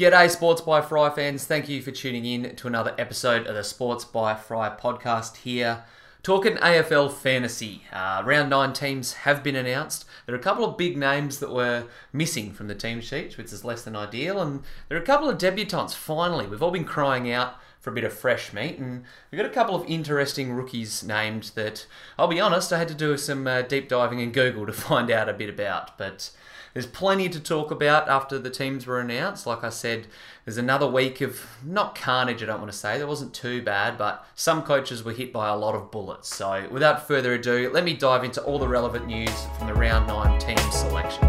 G'day, 0.00 0.30
Sports 0.30 0.62
by 0.62 0.80
Fry 0.80 1.10
fans. 1.10 1.44
Thank 1.44 1.68
you 1.68 1.82
for 1.82 1.90
tuning 1.90 2.24
in 2.24 2.56
to 2.56 2.66
another 2.66 2.94
episode 2.96 3.46
of 3.46 3.54
the 3.54 3.62
Sports 3.62 4.02
by 4.02 4.34
Fry 4.34 4.74
podcast 4.74 5.36
here. 5.36 5.84
Talking 6.22 6.56
AFL 6.56 7.12
fantasy. 7.12 7.82
Uh, 7.92 8.22
round 8.24 8.48
nine 8.48 8.72
teams 8.72 9.12
have 9.12 9.42
been 9.42 9.56
announced. 9.56 10.06
There 10.24 10.34
are 10.34 10.38
a 10.38 10.42
couple 10.42 10.64
of 10.64 10.78
big 10.78 10.96
names 10.96 11.38
that 11.40 11.52
were 11.52 11.84
missing 12.14 12.54
from 12.54 12.66
the 12.66 12.74
team 12.74 13.02
sheets, 13.02 13.36
which 13.36 13.52
is 13.52 13.62
less 13.62 13.82
than 13.82 13.94
ideal. 13.94 14.40
And 14.40 14.62
there 14.88 14.96
are 14.96 15.02
a 15.02 15.04
couple 15.04 15.28
of 15.28 15.36
debutants, 15.36 15.94
finally. 15.94 16.46
We've 16.46 16.62
all 16.62 16.70
been 16.70 16.84
crying 16.84 17.30
out 17.30 17.56
for 17.78 17.90
a 17.90 17.94
bit 17.94 18.04
of 18.04 18.14
fresh 18.14 18.54
meat. 18.54 18.78
And 18.78 19.04
we've 19.30 19.38
got 19.38 19.50
a 19.50 19.52
couple 19.52 19.74
of 19.74 19.86
interesting 19.86 20.54
rookies 20.54 21.02
named 21.02 21.50
that, 21.56 21.86
I'll 22.18 22.26
be 22.26 22.40
honest, 22.40 22.72
I 22.72 22.78
had 22.78 22.88
to 22.88 22.94
do 22.94 23.18
some 23.18 23.46
uh, 23.46 23.60
deep 23.60 23.90
diving 23.90 24.20
in 24.20 24.32
Google 24.32 24.64
to 24.64 24.72
find 24.72 25.10
out 25.10 25.28
a 25.28 25.34
bit 25.34 25.50
about. 25.50 25.98
But 25.98 26.30
there's 26.72 26.86
plenty 26.86 27.28
to 27.28 27.40
talk 27.40 27.72
about 27.72 28.08
after 28.08 28.38
the 28.38 28.50
teams 28.50 28.86
were 28.86 29.00
announced. 29.00 29.46
Like 29.46 29.64
I 29.64 29.70
said, 29.70 30.06
there's 30.44 30.56
another 30.56 30.86
week 30.86 31.20
of 31.20 31.44
not 31.64 31.96
carnage, 31.96 32.42
I 32.42 32.46
don't 32.46 32.60
want 32.60 32.70
to 32.70 32.78
say. 32.78 32.96
That 32.98 33.08
wasn't 33.08 33.34
too 33.34 33.60
bad, 33.60 33.98
but 33.98 34.24
some 34.36 34.62
coaches 34.62 35.02
were 35.02 35.12
hit 35.12 35.32
by 35.32 35.48
a 35.48 35.56
lot 35.56 35.74
of 35.74 35.90
bullets. 35.90 36.34
So 36.34 36.68
without 36.70 37.08
further 37.08 37.34
ado, 37.34 37.70
let 37.72 37.82
me 37.82 37.94
dive 37.94 38.22
into 38.22 38.40
all 38.42 38.58
the 38.58 38.68
relevant 38.68 39.06
news 39.06 39.34
from 39.58 39.66
the 39.66 39.74
round 39.74 40.06
nine 40.06 40.38
team 40.38 40.58
selections. 40.70 41.24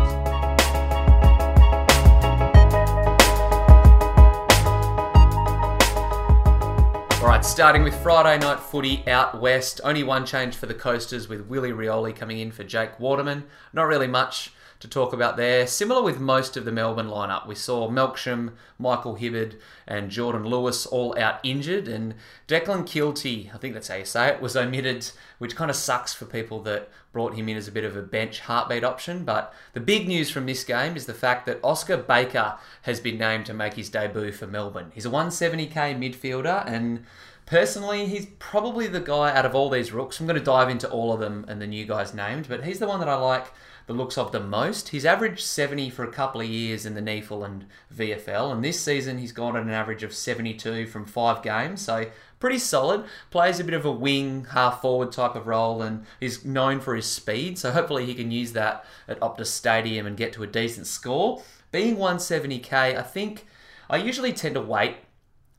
All 7.20 7.28
right, 7.28 7.44
starting 7.44 7.84
with 7.84 7.96
Friday 8.04 8.38
night 8.40 8.60
footy 8.60 9.04
out 9.08 9.42
west. 9.42 9.82
Only 9.84 10.04
one 10.04 10.26
change 10.26 10.56
for 10.56 10.68
the 10.68 10.74
Coasters 10.76 11.28
with 11.28 11.48
Willie 11.48 11.72
Rioli 11.72 12.16
coming 12.16 12.38
in 12.38 12.52
for 12.52 12.64
Jake 12.64 13.00
Waterman. 13.00 13.46
Not 13.74 13.88
really 13.88 14.08
much 14.08 14.54
to 14.82 14.88
talk 14.88 15.14
about 15.14 15.38
there. 15.38 15.66
Similar 15.68 16.02
with 16.02 16.20
most 16.20 16.58
of 16.58 16.66
the 16.66 16.72
Melbourne 16.72 17.08
lineup, 17.08 17.48
we 17.48 17.56
saw 17.56 17.90
Melksham, 17.90 18.54
Michael 18.80 19.16
Hibberd, 19.16 19.54
and 19.88 20.10
Jordan 20.10 20.44
Lewis 20.44 20.88
all 20.88 21.18
out 21.18 21.40
injured, 21.44 21.88
and 21.88 22.16
Declan 22.48 22.84
Keilty, 22.84 23.54
I 23.54 23.58
think 23.58 23.76
that's 23.76 23.88
how 23.88 23.96
you 23.96 24.06
say 24.06 24.30
it, 24.30 24.42
was 24.42 24.58
omitted, 24.58 25.10
which 25.38 25.56
kind 25.56 25.70
of 25.70 25.78
sucks 25.78 26.14
for 26.14 26.26
people 26.26 26.62
that 26.64 26.90
brought 27.14 27.36
him 27.36 27.48
in 27.48 27.58
as 27.58 27.68
a 27.68 27.72
bit 27.72 27.84
of 27.84 27.96
a 27.96 28.02
bench 28.02 28.40
heartbeat 28.42 28.84
option. 28.84 29.24
But 29.24 29.54
the 29.74 29.80
big 29.80 30.08
news 30.08 30.32
from 30.32 30.48
this 30.48 30.64
game 30.64 30.96
is 30.96 31.06
the 31.06 31.14
fact 31.14 31.46
that 31.46 31.60
Oscar 31.64 31.98
Baker 31.98 32.58
has 32.82 33.00
been 33.00 33.20
named 33.20 33.46
to 33.46 33.54
make 33.54 33.76
his 33.76 33.90
debut 33.90 34.32
for 34.32 34.48
Melbourne. 34.48 34.92
He's 34.96 35.06
a 35.06 35.10
170k 35.10 35.74
midfielder, 35.98 36.66
and 36.66 37.06
Personally, 37.48 38.06
he's 38.06 38.28
probably 38.40 38.88
the 38.88 39.02
guy 39.02 39.36
out 39.36 39.46
of 39.46 39.54
all 39.54 39.70
these 39.70 39.92
rooks. 39.92 40.20
I'm 40.20 40.26
going 40.26 40.40
to 40.40 40.46
dive 40.46 40.70
into 40.70 40.90
all 40.90 41.12
of 41.12 41.20
them 41.20 41.44
and 41.50 41.62
the 41.62 41.68
new 41.68 41.86
guys 41.86 42.14
named, 42.14 42.46
but 42.48 42.64
he's 42.64 42.80
the 42.80 42.88
one 42.88 43.02
that 43.02 43.10
I 43.10 43.16
like 43.16 43.48
the 43.88 43.94
looks 43.94 44.18
of 44.18 44.32
the 44.32 44.40
most. 44.40 44.90
He's 44.90 45.06
averaged 45.06 45.42
70 45.42 45.90
for 45.90 46.04
a 46.04 46.12
couple 46.12 46.42
of 46.42 46.48
years 46.48 46.86
in 46.86 46.94
the 46.94 47.02
NEAFL 47.02 47.46
and 47.46 47.66
VFL, 47.94 48.52
and 48.52 48.64
this 48.64 48.80
season 48.80 49.18
he's 49.18 49.32
gone 49.32 49.56
at 49.56 49.64
an 49.64 49.70
average 49.70 50.04
of 50.04 50.14
72 50.14 50.88
from 50.88 51.06
five 51.06 51.42
games, 51.44 51.82
so 51.82 52.10
pretty 52.40 52.58
solid. 52.58 53.06
Plays 53.30 53.60
a 53.60 53.64
bit 53.64 53.74
of 53.74 53.86
a 53.86 53.92
wing, 53.92 54.48
half 54.52 54.82
forward 54.82 55.12
type 55.12 55.36
of 55.36 55.48
role, 55.48 55.82
and 55.82 56.06
is 56.20 56.46
known 56.46 56.80
for 56.80 56.96
his 56.96 57.06
speed, 57.06 57.58
so 57.58 57.72
hopefully 57.72 58.06
he 58.06 58.14
can 58.14 58.32
use 58.32 58.54
that 58.54 58.86
at 59.08 59.20
Optus 59.20 59.48
Stadium 59.48 60.06
and 60.06 60.18
get 60.18 60.34
to 60.34 60.44
a 60.44 60.48
decent 60.48 60.88
score. 60.88 61.44
Being 61.72 61.96
170k, 61.96 62.98
I 62.98 63.02
think 63.02 63.46
I 63.90 63.98
usually 63.98 64.34
tend 64.34 64.56
to 64.56 64.62
wait 64.62 64.98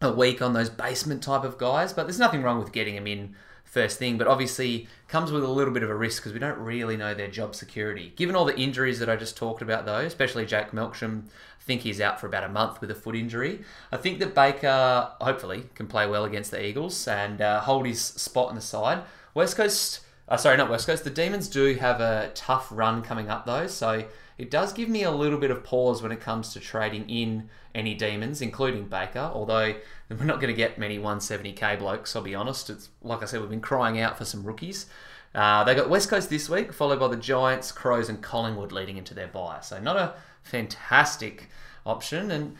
a 0.02 0.12
week 0.12 0.42
on 0.42 0.52
those 0.52 0.68
basement 0.68 1.22
type 1.22 1.44
of 1.44 1.58
guys, 1.58 1.92
but 1.92 2.04
there's 2.04 2.18
nothing 2.18 2.42
wrong 2.42 2.58
with 2.58 2.72
getting 2.72 2.96
him 2.96 3.06
in 3.06 3.34
first 3.72 3.98
thing, 3.98 4.18
but 4.18 4.26
obviously 4.26 4.86
comes 5.08 5.32
with 5.32 5.42
a 5.42 5.48
little 5.48 5.72
bit 5.72 5.82
of 5.82 5.88
a 5.88 5.94
risk 5.94 6.22
because 6.22 6.34
we 6.34 6.38
don't 6.38 6.58
really 6.58 6.94
know 6.94 7.14
their 7.14 7.30
job 7.30 7.54
security. 7.54 8.12
Given 8.16 8.36
all 8.36 8.44
the 8.44 8.54
injuries 8.54 8.98
that 8.98 9.08
I 9.08 9.16
just 9.16 9.34
talked 9.34 9.62
about, 9.62 9.86
though, 9.86 10.00
especially 10.00 10.44
Jack 10.44 10.72
Melksham, 10.72 11.22
I 11.24 11.64
think 11.64 11.80
he's 11.80 11.98
out 11.98 12.20
for 12.20 12.26
about 12.26 12.44
a 12.44 12.50
month 12.50 12.82
with 12.82 12.90
a 12.90 12.94
foot 12.94 13.16
injury. 13.16 13.64
I 13.90 13.96
think 13.96 14.18
that 14.18 14.34
Baker, 14.34 15.10
hopefully, 15.22 15.64
can 15.74 15.86
play 15.86 16.06
well 16.06 16.26
against 16.26 16.50
the 16.50 16.62
Eagles 16.62 17.08
and 17.08 17.40
uh, 17.40 17.60
hold 17.60 17.86
his 17.86 18.02
spot 18.02 18.50
on 18.50 18.56
the 18.56 18.60
side. 18.60 19.04
West 19.32 19.56
Coast, 19.56 20.00
uh, 20.32 20.36
sorry, 20.38 20.56
not 20.56 20.70
West 20.70 20.86
Coast, 20.86 21.04
the 21.04 21.10
Demons 21.10 21.46
do 21.46 21.74
have 21.74 22.00
a 22.00 22.30
tough 22.34 22.68
run 22.70 23.02
coming 23.02 23.28
up, 23.28 23.44
though, 23.44 23.66
so 23.66 24.06
it 24.38 24.50
does 24.50 24.72
give 24.72 24.88
me 24.88 25.02
a 25.02 25.10
little 25.10 25.38
bit 25.38 25.50
of 25.50 25.62
pause 25.62 26.02
when 26.02 26.10
it 26.10 26.22
comes 26.22 26.54
to 26.54 26.60
trading 26.60 27.06
in 27.10 27.50
any 27.74 27.94
demons, 27.94 28.40
including 28.40 28.86
Baker. 28.86 29.30
Although 29.34 29.74
we're 30.08 30.24
not 30.24 30.40
going 30.40 30.48
to 30.48 30.56
get 30.56 30.78
many 30.78 30.98
170k 30.98 31.78
blokes, 31.78 32.16
I'll 32.16 32.22
be 32.22 32.34
honest. 32.34 32.70
It's 32.70 32.88
like 33.02 33.22
I 33.22 33.26
said, 33.26 33.42
we've 33.42 33.50
been 33.50 33.60
crying 33.60 34.00
out 34.00 34.16
for 34.16 34.24
some 34.24 34.42
rookies. 34.42 34.86
Uh, 35.34 35.64
they 35.64 35.74
got 35.74 35.90
West 35.90 36.08
Coast 36.08 36.30
this 36.30 36.48
week, 36.48 36.72
followed 36.72 36.98
by 36.98 37.08
the 37.08 37.16
Giants, 37.16 37.70
Crows, 37.70 38.08
and 38.08 38.22
Collingwood 38.22 38.72
leading 38.72 38.96
into 38.96 39.12
their 39.12 39.28
bye. 39.28 39.60
So 39.60 39.80
not 39.80 39.98
a 39.98 40.14
fantastic 40.42 41.50
option, 41.84 42.30
and 42.30 42.56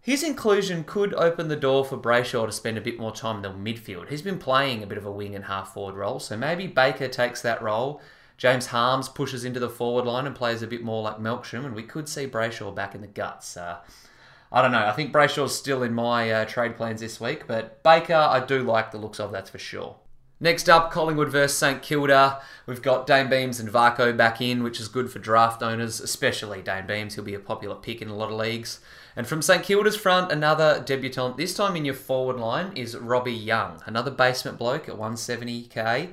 his 0.00 0.22
inclusion 0.22 0.84
could 0.84 1.12
open 1.14 1.48
the 1.48 1.56
door 1.56 1.84
for 1.84 1.98
Brayshaw 1.98 2.46
to 2.46 2.52
spend 2.52 2.78
a 2.78 2.82
bit 2.82 2.98
more 2.98 3.12
time 3.12 3.36
in 3.36 3.42
the 3.42 3.50
midfield. 3.50 4.08
He's 4.08 4.22
been 4.22 4.38
playing 4.38 4.82
a 4.82 4.86
bit 4.86 4.98
of 4.98 5.04
a 5.04 5.12
wing 5.12 5.34
and 5.34 5.44
half 5.46 5.74
forward 5.74 5.96
role, 5.96 6.20
so 6.20 6.36
maybe 6.36 6.66
Baker 6.66 7.08
takes 7.08 7.42
that 7.42 7.60
role. 7.60 8.00
James 8.36 8.66
Harmes 8.66 9.08
pushes 9.08 9.44
into 9.44 9.58
the 9.58 9.68
forward 9.68 10.06
line 10.06 10.24
and 10.24 10.34
plays 10.34 10.62
a 10.62 10.66
bit 10.66 10.82
more 10.82 11.02
like 11.02 11.18
Melksham, 11.18 11.64
and 11.64 11.74
we 11.74 11.82
could 11.82 12.08
see 12.08 12.26
Brayshaw 12.26 12.74
back 12.74 12.94
in 12.94 13.00
the 13.00 13.08
guts. 13.08 13.56
Uh, 13.56 13.78
I 14.50 14.62
don't 14.62 14.72
know. 14.72 14.86
I 14.86 14.92
think 14.92 15.12
Brayshaw's 15.12 15.54
still 15.54 15.82
in 15.82 15.92
my 15.92 16.30
uh, 16.30 16.44
trade 16.44 16.76
plans 16.76 17.00
this 17.00 17.20
week, 17.20 17.46
but 17.46 17.82
Baker, 17.82 18.14
I 18.14 18.40
do 18.40 18.62
like 18.62 18.92
the 18.92 18.98
looks 18.98 19.20
of, 19.20 19.32
that's 19.32 19.50
for 19.50 19.58
sure. 19.58 19.96
Next 20.40 20.68
up, 20.68 20.92
Collingwood 20.92 21.30
versus 21.30 21.58
St 21.58 21.82
Kilda. 21.82 22.40
We've 22.64 22.80
got 22.80 23.08
Dayne 23.08 23.28
Beams 23.28 23.58
and 23.58 23.68
Varcoe 23.68 24.16
back 24.16 24.40
in, 24.40 24.62
which 24.62 24.78
is 24.78 24.86
good 24.86 25.10
for 25.10 25.18
draft 25.18 25.62
owners, 25.62 26.00
especially 26.00 26.62
Dayne 26.62 26.86
Beams. 26.86 27.16
He'll 27.16 27.24
be 27.24 27.34
a 27.34 27.40
popular 27.40 27.74
pick 27.74 28.00
in 28.00 28.08
a 28.08 28.14
lot 28.14 28.30
of 28.30 28.36
leagues. 28.36 28.78
And 29.18 29.26
from 29.26 29.42
St 29.42 29.64
Kilda's 29.64 29.96
front, 29.96 30.30
another 30.30 30.80
debutant. 30.86 31.36
This 31.36 31.52
time 31.52 31.74
in 31.74 31.84
your 31.84 31.96
forward 31.96 32.36
line 32.36 32.70
is 32.76 32.96
Robbie 32.96 33.32
Young, 33.32 33.82
another 33.84 34.12
basement 34.12 34.58
bloke 34.58 34.88
at 34.88 34.94
170k. 34.94 36.10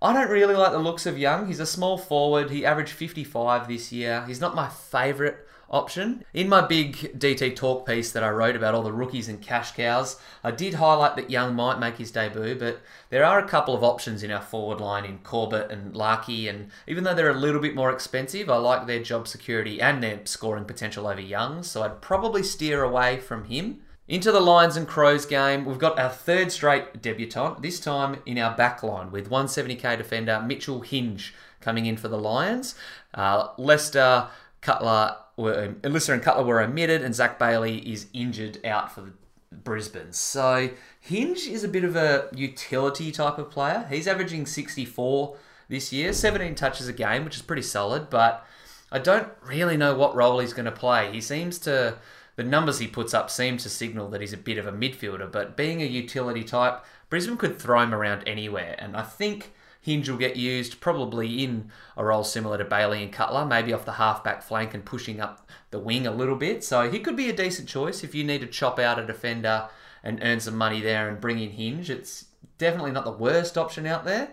I 0.00 0.12
don't 0.14 0.30
really 0.30 0.54
like 0.54 0.72
the 0.72 0.78
looks 0.78 1.04
of 1.04 1.18
Young. 1.18 1.48
He's 1.48 1.60
a 1.60 1.66
small 1.66 1.98
forward. 1.98 2.48
He 2.48 2.64
averaged 2.64 2.92
55 2.92 3.68
this 3.68 3.92
year. 3.92 4.24
He's 4.26 4.40
not 4.40 4.54
my 4.54 4.70
favourite 4.70 5.36
option. 5.70 6.24
In 6.34 6.48
my 6.48 6.60
big 6.60 6.96
DT 7.18 7.54
talk 7.54 7.86
piece 7.86 8.10
that 8.12 8.24
I 8.24 8.30
wrote 8.30 8.56
about 8.56 8.74
all 8.74 8.82
the 8.82 8.92
rookies 8.92 9.28
and 9.28 9.40
cash 9.40 9.72
cows, 9.72 10.16
I 10.42 10.50
did 10.50 10.74
highlight 10.74 11.16
that 11.16 11.30
Young 11.30 11.54
might 11.54 11.78
make 11.78 11.96
his 11.96 12.10
debut, 12.10 12.56
but 12.56 12.80
there 13.10 13.24
are 13.24 13.38
a 13.38 13.48
couple 13.48 13.74
of 13.74 13.84
options 13.84 14.22
in 14.22 14.30
our 14.30 14.42
forward 14.42 14.80
line 14.80 15.04
in 15.04 15.18
Corbett 15.18 15.70
and 15.70 15.94
Larkey, 15.94 16.48
and 16.48 16.70
even 16.86 17.04
though 17.04 17.14
they're 17.14 17.30
a 17.30 17.34
little 17.34 17.60
bit 17.60 17.74
more 17.74 17.92
expensive, 17.92 18.50
I 18.50 18.56
like 18.56 18.86
their 18.86 19.02
job 19.02 19.28
security 19.28 19.80
and 19.80 20.02
their 20.02 20.20
scoring 20.24 20.64
potential 20.64 21.06
over 21.06 21.20
Young, 21.20 21.62
so 21.62 21.82
I'd 21.82 22.00
probably 22.00 22.42
steer 22.42 22.82
away 22.82 23.18
from 23.18 23.44
him. 23.44 23.80
Into 24.08 24.32
the 24.32 24.40
Lions 24.40 24.76
and 24.76 24.88
Crows 24.88 25.24
game, 25.24 25.64
we've 25.64 25.78
got 25.78 25.96
our 25.96 26.10
third 26.10 26.50
straight 26.50 27.00
debutant, 27.00 27.62
this 27.62 27.78
time 27.78 28.18
in 28.26 28.38
our 28.38 28.56
back 28.56 28.82
line 28.82 29.12
with 29.12 29.30
170k 29.30 29.96
defender 29.96 30.42
Mitchell 30.44 30.80
Hinge 30.80 31.32
coming 31.60 31.86
in 31.86 31.96
for 31.96 32.08
the 32.08 32.18
Lions. 32.18 32.74
Uh, 33.14 33.48
Lester, 33.56 34.26
Cutler, 34.62 35.16
were 35.40 35.74
Lister 35.82 36.14
and 36.14 36.22
Cutler 36.22 36.44
were 36.44 36.60
omitted, 36.60 37.02
and 37.02 37.14
Zac 37.14 37.38
Bailey 37.38 37.78
is 37.78 38.06
injured 38.12 38.64
out 38.64 38.94
for 38.94 39.00
the 39.00 39.12
Brisbane. 39.52 40.12
So 40.12 40.70
Hinge 41.00 41.46
is 41.46 41.64
a 41.64 41.68
bit 41.68 41.84
of 41.84 41.96
a 41.96 42.28
utility 42.34 43.10
type 43.10 43.38
of 43.38 43.50
player. 43.50 43.86
He's 43.90 44.06
averaging 44.06 44.46
64 44.46 45.36
this 45.68 45.92
year, 45.92 46.12
17 46.12 46.56
touches 46.56 46.88
a 46.88 46.92
game, 46.92 47.24
which 47.24 47.36
is 47.36 47.42
pretty 47.42 47.62
solid, 47.62 48.10
but 48.10 48.44
I 48.90 48.98
don't 48.98 49.28
really 49.46 49.76
know 49.76 49.94
what 49.94 50.16
role 50.16 50.40
he's 50.40 50.52
going 50.52 50.64
to 50.64 50.72
play. 50.72 51.12
He 51.12 51.20
seems 51.20 51.58
to 51.60 51.96
the 52.34 52.42
numbers 52.42 52.78
he 52.78 52.88
puts 52.88 53.14
up 53.14 53.30
seem 53.30 53.56
to 53.58 53.68
signal 53.68 54.08
that 54.08 54.20
he's 54.20 54.32
a 54.32 54.36
bit 54.36 54.58
of 54.58 54.66
a 54.66 54.72
midfielder, 54.72 55.30
but 55.30 55.56
being 55.56 55.80
a 55.80 55.86
utility 55.86 56.42
type, 56.42 56.84
Brisbane 57.08 57.36
could 57.36 57.58
throw 57.58 57.80
him 57.80 57.94
around 57.94 58.26
anywhere, 58.26 58.74
and 58.78 58.96
I 58.96 59.02
think 59.02 59.52
Hinge 59.80 60.08
will 60.08 60.18
get 60.18 60.36
used 60.36 60.80
probably 60.80 61.42
in 61.42 61.70
a 61.96 62.04
role 62.04 62.24
similar 62.24 62.58
to 62.58 62.64
Bailey 62.64 63.02
and 63.02 63.12
Cutler, 63.12 63.46
maybe 63.46 63.72
off 63.72 63.86
the 63.86 63.92
halfback 63.92 64.42
flank 64.42 64.74
and 64.74 64.84
pushing 64.84 65.20
up 65.20 65.48
the 65.70 65.78
wing 65.78 66.06
a 66.06 66.12
little 66.12 66.36
bit. 66.36 66.62
So 66.62 66.90
he 66.90 67.00
could 67.00 67.16
be 67.16 67.30
a 67.30 67.36
decent 67.36 67.68
choice 67.68 68.04
if 68.04 68.14
you 68.14 68.22
need 68.22 68.42
to 68.42 68.46
chop 68.46 68.78
out 68.78 68.98
a 68.98 69.06
defender 69.06 69.68
and 70.02 70.20
earn 70.22 70.40
some 70.40 70.56
money 70.56 70.80
there 70.80 71.08
and 71.08 71.20
bring 71.20 71.38
in 71.38 71.50
Hinge. 71.50 71.88
It's 71.88 72.26
definitely 72.58 72.92
not 72.92 73.04
the 73.04 73.10
worst 73.10 73.56
option 73.56 73.86
out 73.86 74.04
there. 74.04 74.30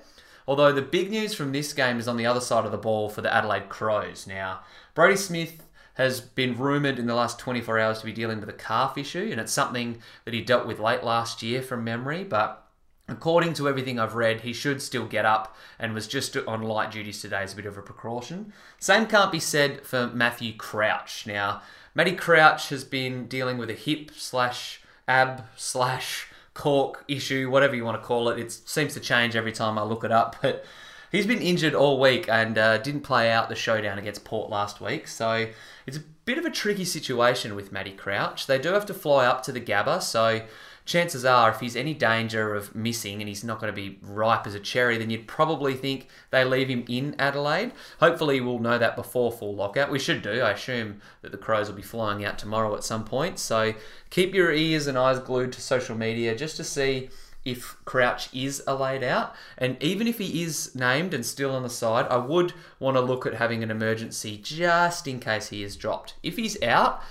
Although 0.47 0.71
the 0.71 0.81
big 0.81 1.09
news 1.09 1.33
from 1.33 1.51
this 1.51 1.73
game 1.73 1.99
is 1.99 2.07
on 2.07 2.17
the 2.17 2.25
other 2.25 2.39
side 2.39 2.65
of 2.65 2.71
the 2.71 2.77
ball 2.77 3.09
for 3.09 3.21
the 3.21 3.33
Adelaide 3.33 3.69
Crows. 3.69 4.27
Now, 4.27 4.61
Brodie 4.93 5.17
Smith 5.17 5.63
has 5.95 6.21
been 6.21 6.57
rumoured 6.57 6.99
in 6.99 7.07
the 7.07 7.15
last 7.15 7.39
24 7.39 7.79
hours 7.79 7.99
to 7.99 8.05
be 8.05 8.13
dealing 8.13 8.39
with 8.39 8.49
a 8.49 8.53
calf 8.53 8.97
issue, 8.97 9.29
and 9.31 9.41
it's 9.41 9.51
something 9.51 9.97
that 10.25 10.33
he 10.33 10.41
dealt 10.41 10.67
with 10.67 10.79
late 10.79 11.03
last 11.03 11.41
year 11.41 11.61
from 11.61 11.83
memory, 11.83 12.23
but 12.23 12.66
According 13.09 13.53
to 13.53 13.69
everything 13.69 13.99
I've 13.99 14.15
read, 14.15 14.41
he 14.41 14.51
should 14.51 14.81
still 14.81 15.05
get 15.05 15.25
up 15.25 15.55
and 15.79 15.93
was 15.93 16.07
just 16.07 16.35
on 16.35 16.61
light 16.61 16.91
duties 16.91 17.21
today 17.21 17.41
as 17.41 17.53
a 17.53 17.55
bit 17.55 17.65
of 17.65 17.77
a 17.77 17.81
precaution. 17.81 18.51
Same 18.79 19.05
can't 19.05 19.31
be 19.31 19.39
said 19.39 19.85
for 19.85 20.07
Matthew 20.07 20.53
Crouch. 20.53 21.25
Now, 21.25 21.61
Matty 21.95 22.13
Crouch 22.13 22.69
has 22.69 22.83
been 22.83 23.27
dealing 23.27 23.57
with 23.57 23.69
a 23.69 23.73
hip 23.73 24.11
slash 24.15 24.81
ab 25.07 25.45
slash 25.55 26.27
cork 26.53 27.05
issue, 27.07 27.49
whatever 27.49 27.75
you 27.75 27.85
want 27.85 28.01
to 28.01 28.05
call 28.05 28.29
it. 28.29 28.39
It 28.39 28.51
seems 28.51 28.93
to 28.95 28.99
change 28.99 29.35
every 29.35 29.53
time 29.53 29.77
I 29.77 29.83
look 29.83 30.03
it 30.03 30.11
up, 30.11 30.35
but 30.41 30.65
He's 31.11 31.25
been 31.25 31.41
injured 31.41 31.73
all 31.73 31.99
week 31.99 32.27
and 32.27 32.57
uh, 32.57 32.79
didn't 32.79 33.01
play 33.01 33.31
out 33.31 33.47
the 33.47 33.55
showdown 33.55 33.97
against 33.97 34.25
Port 34.25 34.49
last 34.49 34.81
week, 34.81 35.07
so 35.07 35.47
it's 35.85 35.97
a 35.97 36.03
bit 36.25 36.37
of 36.37 36.45
a 36.45 36.49
tricky 36.49 36.83
situation 36.83 37.55
with 37.55 37.71
Matty 37.71 37.91
Crouch. 37.91 38.45
They 38.45 38.59
do 38.59 38.73
have 38.73 38.85
to 38.87 38.93
fly 38.93 39.25
up 39.25 39.41
to 39.43 39.53
the 39.53 39.61
Gabba, 39.61 40.01
so 40.01 40.41
chances 40.87 41.25
are, 41.25 41.51
if 41.51 41.59
he's 41.59 41.75
any 41.75 41.93
danger 41.93 42.55
of 42.55 42.73
missing 42.73 43.21
and 43.21 43.27
he's 43.27 43.43
not 43.43 43.59
going 43.59 43.71
to 43.71 43.75
be 43.75 43.99
ripe 44.01 44.47
as 44.47 44.55
a 44.55 44.59
cherry, 44.59 44.97
then 44.97 45.09
you'd 45.09 45.27
probably 45.27 45.75
think 45.75 46.07
they 46.31 46.43
leave 46.43 46.69
him 46.69 46.85
in 46.87 47.15
Adelaide. 47.19 47.73
Hopefully, 47.99 48.41
we'll 48.41 48.57
know 48.57 48.77
that 48.77 48.95
before 48.95 49.31
full 49.31 49.53
lockout. 49.53 49.91
We 49.91 49.99
should 49.99 50.21
do. 50.21 50.41
I 50.41 50.51
assume 50.51 51.01
that 51.21 51.31
the 51.31 51.37
Crows 51.37 51.67
will 51.67 51.75
be 51.75 51.81
flying 51.83 52.25
out 52.25 52.39
tomorrow 52.39 52.73
at 52.75 52.83
some 52.83 53.03
point. 53.03 53.37
So 53.37 53.73
keep 54.09 54.33
your 54.33 54.51
ears 54.51 54.87
and 54.87 54.97
eyes 54.97 55.19
glued 55.19 55.51
to 55.53 55.61
social 55.61 55.95
media 55.95 56.35
just 56.35 56.57
to 56.57 56.63
see 56.63 57.09
if 57.43 57.77
Crouch 57.85 58.33
is 58.33 58.63
a 58.65 58.73
laid 58.73 59.03
out. 59.03 59.35
And 59.57 59.81
even 59.83 60.07
if 60.07 60.17
he 60.17 60.41
is 60.43 60.73
named 60.73 61.13
and 61.13 61.25
still 61.25 61.53
on 61.53 61.63
the 61.63 61.69
side, 61.69 62.07
I 62.09 62.17
would 62.17 62.53
want 62.79 62.95
to 62.95 63.01
look 63.01 63.25
at 63.25 63.35
having 63.35 63.61
an 63.61 63.71
emergency 63.71 64.37
just 64.41 65.07
in 65.07 65.19
case 65.19 65.49
he 65.49 65.63
is 65.63 65.75
dropped. 65.75 66.15
If 66.23 66.37
he's 66.37 66.61
out, 66.63 67.01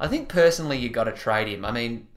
I 0.00 0.08
think 0.08 0.28
personally 0.28 0.78
you 0.78 0.88
got 0.88 1.04
to 1.04 1.12
trade 1.12 1.48
him. 1.48 1.64
I 1.64 1.70
mean, 1.70 2.08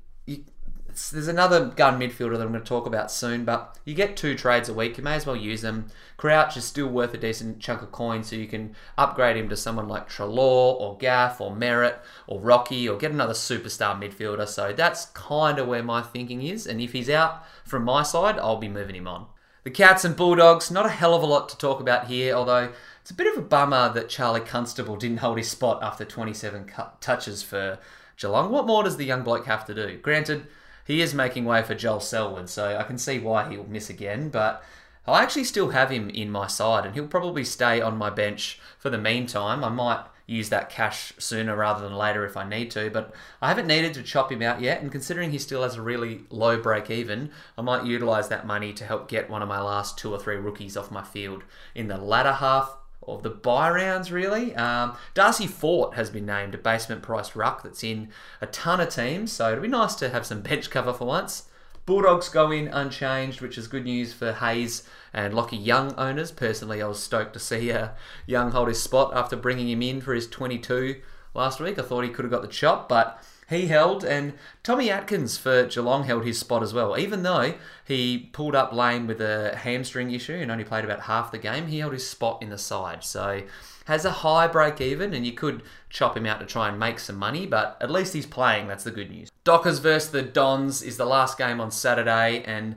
you, 0.97 1.11
there's 1.11 1.27
another 1.27 1.65
gun 1.65 1.99
midfielder 1.99 2.37
that 2.37 2.41
I'm 2.41 2.51
going 2.51 2.61
to 2.61 2.67
talk 2.67 2.85
about 2.85 3.11
soon, 3.11 3.45
but 3.45 3.77
you 3.85 3.93
get 3.93 4.17
two 4.17 4.35
trades 4.35 4.69
a 4.69 4.73
week. 4.73 4.97
You 4.97 5.03
may 5.03 5.15
as 5.15 5.25
well 5.25 5.35
use 5.35 5.61
them. 5.61 5.87
Crouch 6.17 6.57
is 6.57 6.65
still 6.65 6.87
worth 6.87 7.13
a 7.13 7.17
decent 7.17 7.59
chunk 7.59 7.81
of 7.81 7.91
coin, 7.91 8.23
so 8.23 8.35
you 8.35 8.47
can 8.47 8.75
upgrade 8.97 9.37
him 9.37 9.49
to 9.49 9.55
someone 9.55 9.87
like 9.87 10.09
Treloar 10.09 10.79
or 10.79 10.97
Gaff 10.97 11.39
or 11.39 11.55
Merrett 11.55 11.99
or 12.25 12.41
Rocky 12.41 12.89
or 12.89 12.97
get 12.97 13.11
another 13.11 13.33
superstar 13.33 13.99
midfielder. 13.99 14.47
So 14.47 14.73
that's 14.73 15.05
kind 15.07 15.59
of 15.59 15.67
where 15.67 15.83
my 15.83 16.01
thinking 16.01 16.41
is. 16.41 16.65
And 16.65 16.81
if 16.81 16.93
he's 16.93 17.09
out 17.09 17.45
from 17.63 17.83
my 17.83 18.03
side, 18.03 18.39
I'll 18.39 18.57
be 18.57 18.67
moving 18.67 18.95
him 18.95 19.07
on. 19.07 19.27
The 19.63 19.71
Cats 19.71 20.05
and 20.05 20.15
Bulldogs, 20.15 20.71
not 20.71 20.85
a 20.85 20.89
hell 20.89 21.13
of 21.13 21.21
a 21.21 21.25
lot 21.25 21.49
to 21.49 21.57
talk 21.57 21.81
about 21.81 22.07
here, 22.07 22.33
although 22.33 22.71
it's 23.01 23.11
a 23.11 23.13
bit 23.13 23.27
of 23.27 23.37
a 23.37 23.45
bummer 23.45 23.91
that 23.93 24.09
Charlie 24.09 24.39
Constable 24.39 24.95
didn't 24.95 25.17
hold 25.17 25.37
his 25.37 25.49
spot 25.49 25.83
after 25.83 26.05
27 26.05 26.71
touches 27.01 27.43
for 27.43 27.77
Geelong. 28.17 28.49
What 28.49 28.65
more 28.65 28.83
does 28.83 28.97
the 28.97 29.05
young 29.05 29.23
bloke 29.23 29.45
have 29.45 29.65
to 29.65 29.73
do? 29.73 29.97
Granted, 29.97 30.47
he 30.87 31.01
is 31.01 31.13
making 31.13 31.43
way 31.43 31.61
for 31.61 31.75
Joel 31.75 31.99
Selwood, 31.99 32.49
so 32.49 32.77
I 32.77 32.83
can 32.83 32.97
see 32.97 33.19
why 33.19 33.49
he'll 33.49 33.65
miss 33.65 33.89
again, 33.89 34.29
but 34.29 34.63
I 35.05 35.21
actually 35.21 35.43
still 35.43 35.69
have 35.69 35.89
him 35.89 36.09
in 36.09 36.31
my 36.31 36.47
side, 36.47 36.85
and 36.85 36.95
he'll 36.95 37.07
probably 37.07 37.43
stay 37.43 37.81
on 37.81 37.97
my 37.97 38.09
bench 38.09 38.59
for 38.79 38.89
the 38.89 38.97
meantime. 38.97 39.63
I 39.63 39.69
might 39.69 40.05
use 40.25 40.49
that 40.49 40.69
cash 40.69 41.13
sooner 41.17 41.55
rather 41.55 41.81
than 41.81 41.97
later 41.97 42.25
if 42.25 42.35
I 42.35 42.47
need 42.47 42.71
to, 42.71 42.89
but 42.89 43.13
I 43.41 43.49
haven't 43.49 43.67
needed 43.67 43.93
to 43.95 44.03
chop 44.03 44.31
him 44.31 44.41
out 44.41 44.61
yet, 44.61 44.81
and 44.81 44.91
considering 44.91 45.31
he 45.31 45.37
still 45.39 45.63
has 45.63 45.75
a 45.75 45.81
really 45.81 46.21
low 46.29 46.57
break 46.57 46.89
even, 46.89 47.31
I 47.57 47.61
might 47.61 47.85
utilise 47.85 48.27
that 48.27 48.47
money 48.47 48.73
to 48.73 48.85
help 48.85 49.09
get 49.09 49.29
one 49.29 49.41
of 49.41 49.49
my 49.49 49.61
last 49.61 49.97
two 49.97 50.13
or 50.13 50.19
three 50.19 50.37
rookies 50.37 50.77
off 50.77 50.91
my 50.91 51.03
field 51.03 51.43
in 51.75 51.87
the 51.87 51.97
latter 51.97 52.33
half 52.33 52.77
of 53.07 53.23
the 53.23 53.29
bye 53.29 53.69
rounds, 53.69 54.11
really. 54.11 54.55
Um, 54.55 54.95
Darcy 55.13 55.47
Fort 55.47 55.95
has 55.95 56.09
been 56.09 56.25
named 56.25 56.53
a 56.55 56.57
basement 56.57 57.01
priced 57.01 57.35
ruck 57.35 57.63
that's 57.63 57.83
in 57.83 58.09
a 58.41 58.47
ton 58.47 58.81
of 58.81 58.89
teams, 58.89 59.31
so 59.31 59.51
it'll 59.51 59.61
be 59.61 59.67
nice 59.67 59.95
to 59.95 60.09
have 60.09 60.25
some 60.25 60.41
bench 60.43 60.69
cover 60.69 60.93
for 60.93 61.05
once. 61.05 61.43
Bulldogs 61.85 62.27
go 62.27 62.51
in 62.51 62.67
unchanged, 62.67 63.39
which 63.39 63.57
is 63.57 63.67
good 63.67 63.85
news 63.85 64.11
for 64.13 64.33
Hayes 64.33 64.83
and 65.13 65.33
Lachie 65.33 65.65
Young 65.65 65.95
owners. 65.95 66.31
Personally, 66.31 66.81
I 66.81 66.87
was 66.87 67.01
stoked 67.01 67.31
to 67.33 67.39
see 67.39 67.71
uh, 67.71 67.89
Young 68.25 68.51
hold 68.51 68.67
his 68.67 68.83
spot 68.83 69.15
after 69.15 69.37
bringing 69.37 69.69
him 69.69 69.81
in 69.81 70.01
for 70.01 70.13
his 70.13 70.27
22 70.27 70.97
last 71.37 71.59
week. 71.59 71.79
I 71.79 71.83
thought 71.83 72.03
he 72.03 72.09
could 72.09 72.25
have 72.25 72.31
got 72.31 72.41
the 72.41 72.47
chop, 72.47 72.89
but 72.89 73.23
he 73.49 73.67
held, 73.67 74.03
and 74.03 74.33
Tommy 74.61 74.89
Atkins 74.89 75.37
for 75.37 75.65
Geelong 75.65 76.03
held 76.03 76.25
his 76.25 76.37
spot 76.37 76.63
as 76.63 76.73
well. 76.73 76.97
Even 76.99 77.23
though 77.23 77.53
he 77.85 78.29
pulled 78.33 78.55
up 78.55 78.73
lame 78.73 79.07
with 79.07 79.21
a 79.21 79.55
hamstring 79.55 80.11
issue 80.11 80.33
and 80.33 80.51
only 80.51 80.65
played 80.65 80.83
about 80.83 81.01
half 81.01 81.31
the 81.31 81.37
game, 81.37 81.67
he 81.67 81.79
held 81.79 81.93
his 81.93 82.07
spot 82.09 82.41
in 82.41 82.49
the 82.49 82.57
side. 82.57 83.05
So 83.05 83.43
has 83.85 84.03
a 84.03 84.11
high 84.11 84.47
break 84.47 84.81
even, 84.81 85.13
and 85.13 85.25
you 85.25 85.31
could 85.31 85.63
chop 85.89 86.17
him 86.17 86.25
out 86.25 86.41
to 86.41 86.45
try 86.45 86.67
and 86.67 86.77
make 86.77 86.99
some 86.99 87.15
money, 87.15 87.45
but 87.45 87.77
at 87.79 87.89
least 87.89 88.13
he's 88.13 88.25
playing. 88.25 88.67
That's 88.67 88.83
the 88.83 88.91
good 88.91 89.09
news. 89.09 89.31
Dockers 89.45 89.79
versus 89.79 90.11
the 90.11 90.23
Dons 90.23 90.81
is 90.83 90.97
the 90.97 91.05
last 91.05 91.37
game 91.37 91.61
on 91.61 91.71
Saturday, 91.71 92.43
and 92.43 92.75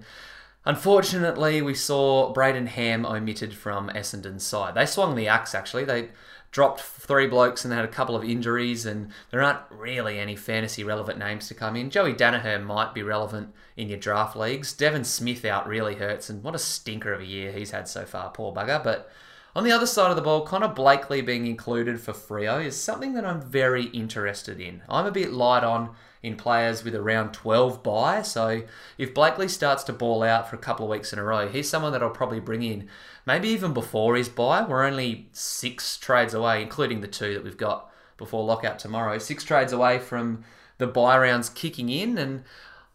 unfortunately, 0.64 1.62
we 1.62 1.74
saw 1.74 2.32
Brayden 2.32 2.68
Ham 2.68 3.04
omitted 3.04 3.54
from 3.54 3.88
Essendon's 3.88 4.46
side. 4.46 4.74
They 4.76 4.86
swung 4.86 5.16
the 5.16 5.26
axe 5.26 5.52
actually. 5.52 5.84
They 5.84 6.10
dropped 6.50 6.80
three 6.80 7.26
blokes 7.26 7.64
and 7.64 7.70
they 7.70 7.76
had 7.76 7.84
a 7.84 7.88
couple 7.88 8.16
of 8.16 8.24
injuries, 8.24 8.86
and 8.86 9.10
there 9.30 9.42
aren't 9.42 9.60
really 9.70 10.18
any 10.18 10.36
fantasy 10.36 10.84
relevant 10.84 11.18
names 11.18 11.48
to 11.48 11.54
come 11.54 11.76
in. 11.76 11.90
Joey 11.90 12.14
Daniher 12.14 12.62
might 12.62 12.94
be 12.94 13.02
relevant 13.02 13.54
in 13.76 13.88
your 13.88 13.98
draft 13.98 14.36
leagues. 14.36 14.72
Devon 14.72 15.04
Smith 15.04 15.44
out 15.44 15.66
really 15.66 15.96
hurts, 15.96 16.28
and 16.28 16.42
what 16.42 16.54
a 16.54 16.58
stinker 16.58 17.12
of 17.12 17.20
a 17.20 17.26
year 17.26 17.52
he's 17.52 17.70
had 17.70 17.88
so 17.88 18.04
far, 18.04 18.30
poor 18.30 18.52
bugger. 18.52 18.82
But 18.82 19.10
on 19.54 19.64
the 19.64 19.72
other 19.72 19.86
side 19.86 20.10
of 20.10 20.16
the 20.16 20.22
ball, 20.22 20.42
Connor 20.42 20.68
Blakely 20.68 21.20
being 21.20 21.46
included 21.46 22.00
for 22.00 22.12
Freo 22.12 22.64
is 22.64 22.80
something 22.80 23.14
that 23.14 23.24
I'm 23.24 23.42
very 23.42 23.84
interested 23.86 24.60
in. 24.60 24.82
I'm 24.88 25.06
a 25.06 25.12
bit 25.12 25.32
light 25.32 25.64
on 25.64 25.94
in 26.22 26.36
players 26.36 26.84
with 26.84 26.94
around 26.94 27.32
12 27.32 27.82
bye. 27.82 28.22
So 28.22 28.62
if 28.98 29.14
Blakely 29.14 29.48
starts 29.48 29.82
to 29.84 29.92
ball 29.92 30.22
out 30.22 30.48
for 30.48 30.56
a 30.56 30.60
couple 30.60 30.84
of 30.84 30.90
weeks 30.90 31.12
in 31.12 31.18
a 31.18 31.24
row, 31.24 31.48
he's 31.48 31.68
someone 31.68 31.92
that 31.92 32.02
I'll 32.02 32.10
probably 32.10 32.40
bring 32.40 32.62
in 32.62 32.88
maybe 33.26 33.48
even 33.48 33.72
before 33.72 34.16
his 34.16 34.28
bye. 34.28 34.62
We're 34.62 34.84
only 34.84 35.28
six 35.32 35.96
trades 35.96 36.34
away, 36.34 36.62
including 36.62 37.00
the 37.00 37.08
two 37.08 37.34
that 37.34 37.44
we've 37.44 37.56
got 37.56 37.90
before 38.16 38.44
lockout 38.44 38.78
tomorrow. 38.78 39.18
Six 39.18 39.44
trades 39.44 39.72
away 39.72 39.98
from 39.98 40.44
the 40.78 40.86
bye 40.86 41.18
rounds 41.18 41.48
kicking 41.48 41.88
in. 41.88 42.18
And 42.18 42.44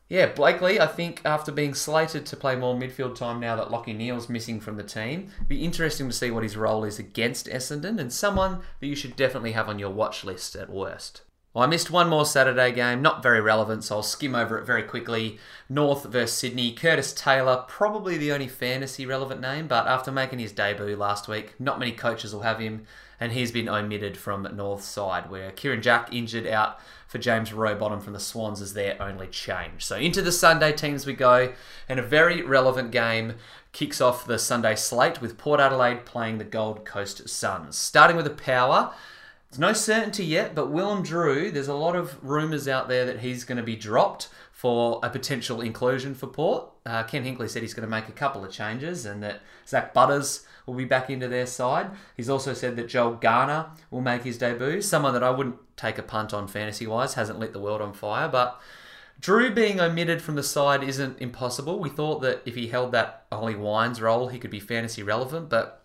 yeah, 0.08 0.28
Blakely, 0.28 0.80
I 0.80 0.88
think 0.88 1.22
after 1.26 1.52
being 1.52 1.74
slated 1.74 2.26
to 2.28 2.38
play 2.38 2.56
more 2.56 2.76
midfield 2.76 3.16
time 3.16 3.40
now 3.40 3.56
that 3.56 3.70
Lachie 3.70 3.96
Neale's 3.96 4.30
missing 4.30 4.60
from 4.60 4.78
the 4.78 4.84
team, 4.84 5.32
it'd 5.38 5.48
be 5.48 5.64
interesting 5.64 6.08
to 6.08 6.16
see 6.16 6.30
what 6.30 6.44
his 6.44 6.58
role 6.58 6.84
is 6.84 7.00
against 7.00 7.48
Essendon 7.48 8.00
and 8.00 8.14
someone 8.14 8.62
that 8.80 8.88
you 8.88 8.96
should 8.96 9.16
definitely 9.16 9.54
have 9.54 9.68
on 9.68 9.80
your 9.80 9.90
watch 9.90 10.24
list 10.24 10.56
at 10.56 10.70
worst. 10.70 11.22
Well, 11.56 11.64
I 11.64 11.68
missed 11.68 11.90
one 11.90 12.10
more 12.10 12.26
Saturday 12.26 12.74
game, 12.74 13.02
not 13.02 13.24
very 13.24 13.40
relevant, 13.40 13.86
so 13.86 13.96
I'll 13.96 14.04
skim 14.04 14.36
over 14.36 14.58
it 14.58 14.66
very 14.66 14.84
quickly. 14.84 15.40
North 15.70 16.04
versus 16.04 16.38
Sydney. 16.38 16.74
Curtis 16.74 17.14
Taylor, 17.14 17.64
probably 17.66 18.18
the 18.18 18.34
only 18.34 18.50
fantasy 18.50 19.06
relevant 19.06 19.40
name, 19.40 19.70
but 19.70 19.88
after 19.88 20.12
making 20.12 20.40
his 20.40 20.52
debut 20.52 20.98
last 20.98 21.30
week, 21.30 21.54
not 21.58 21.80
many 21.80 21.94
coaches 21.94 22.34
will 22.34 22.42
have 22.42 22.60
him, 22.60 22.86
and 23.22 23.32
he's 23.32 23.54
been 23.54 23.70
omitted 23.70 24.18
from 24.18 24.46
North 24.54 24.84
side, 24.84 25.30
where 25.30 25.50
Kieran 25.52 25.82
Jack 25.82 26.14
injured 26.14 26.46
out 26.46 26.78
for 27.08 27.20
James 27.20 27.54
Rowbottom 27.54 28.02
from 28.02 28.12
the 28.12 28.20
Swans 28.20 28.60
is 28.60 28.74
their 28.74 29.02
only 29.02 29.28
change. 29.28 29.86
So 29.86 29.96
into 29.96 30.22
the 30.22 30.34
Sunday 30.34 30.74
teams 30.74 31.06
we 31.06 31.14
go, 31.14 31.54
and 31.88 32.02
a 32.02 32.04
very 32.04 32.42
relevant 32.42 32.92
game 32.92 33.36
kicks 33.72 34.02
off 34.02 34.26
the 34.26 34.40
Sunday 34.40 34.76
slate 34.76 35.22
with 35.22 35.38
Port 35.38 35.62
Adelaide 35.62 36.04
playing 36.04 36.38
the 36.38 36.44
Gold 36.44 36.84
Coast 36.84 37.30
Suns. 37.30 37.78
Starting 37.78 38.18
with 38.18 38.26
the 38.26 38.32
power. 38.32 38.94
There's 39.50 39.60
no 39.60 39.74
certainty 39.74 40.26
yet, 40.26 40.54
but 40.54 40.72
Willem 40.72 41.04
Drew, 41.04 41.50
there's 41.50 41.68
a 41.68 41.76
lot 41.76 41.96
of 41.96 42.22
rumours 42.22 42.68
out 42.68 42.90
there 42.90 43.06
that 43.06 43.20
he's 43.20 43.44
going 43.46 43.58
to 43.58 43.64
be 43.64 43.76
dropped 43.76 44.28
for 44.52 45.00
a 45.04 45.10
potential 45.10 45.62
inclusion 45.62 46.16
for 46.16 46.28
Port. 46.28 46.70
Uh, 46.86 47.04
Ken 47.04 47.24
Hinkley 47.24 47.50
said 47.50 47.62
he's 47.62 47.74
going 47.74 47.88
to 47.88 47.90
make 47.90 48.10
a 48.10 48.14
couple 48.14 48.44
of 48.44 48.52
changes 48.52 49.06
and 49.06 49.22
that 49.24 49.42
Zak 49.68 49.94
Butters 49.94 50.46
will 50.66 50.74
be 50.74 50.86
back 50.86 51.10
into 51.10 51.28
their 51.28 51.46
side. 51.46 51.92
He's 52.18 52.30
also 52.30 52.54
said 52.54 52.76
that 52.76 52.88
Joel 52.88 53.16
Garner 53.16 53.68
will 53.92 54.02
make 54.02 54.24
his 54.24 54.38
debut, 54.38 54.82
someone 54.82 55.14
that 55.14 55.24
I 55.24 55.30
wouldn't 55.30 55.60
take 55.78 55.98
a 55.98 56.04
punt 56.04 56.34
on 56.34 56.48
fantasy 56.48 56.88
wise, 56.88 57.14
hasn't 57.14 57.40
lit 57.40 57.54
the 57.54 57.60
world 57.60 57.82
on 57.82 57.94
fire, 57.94 58.28
but. 58.28 58.60
Drew 59.18 59.50
being 59.50 59.80
omitted 59.80 60.22
from 60.22 60.36
the 60.36 60.44
side 60.44 60.84
isn't 60.84 61.22
impossible. 61.22 61.80
We 61.80 61.90
thought 61.90 62.22
that 62.22 62.42
if 62.46 62.56
he 62.56 62.68
held 62.68 62.92
that 62.92 63.26
Ollie 63.32 63.56
Wines 63.56 64.02
role, 64.02 64.28
he 64.28 64.38
could 64.38 64.52
be 64.52 64.60
fantasy 64.60 65.04
relevant, 65.04 65.50
but 65.50 65.85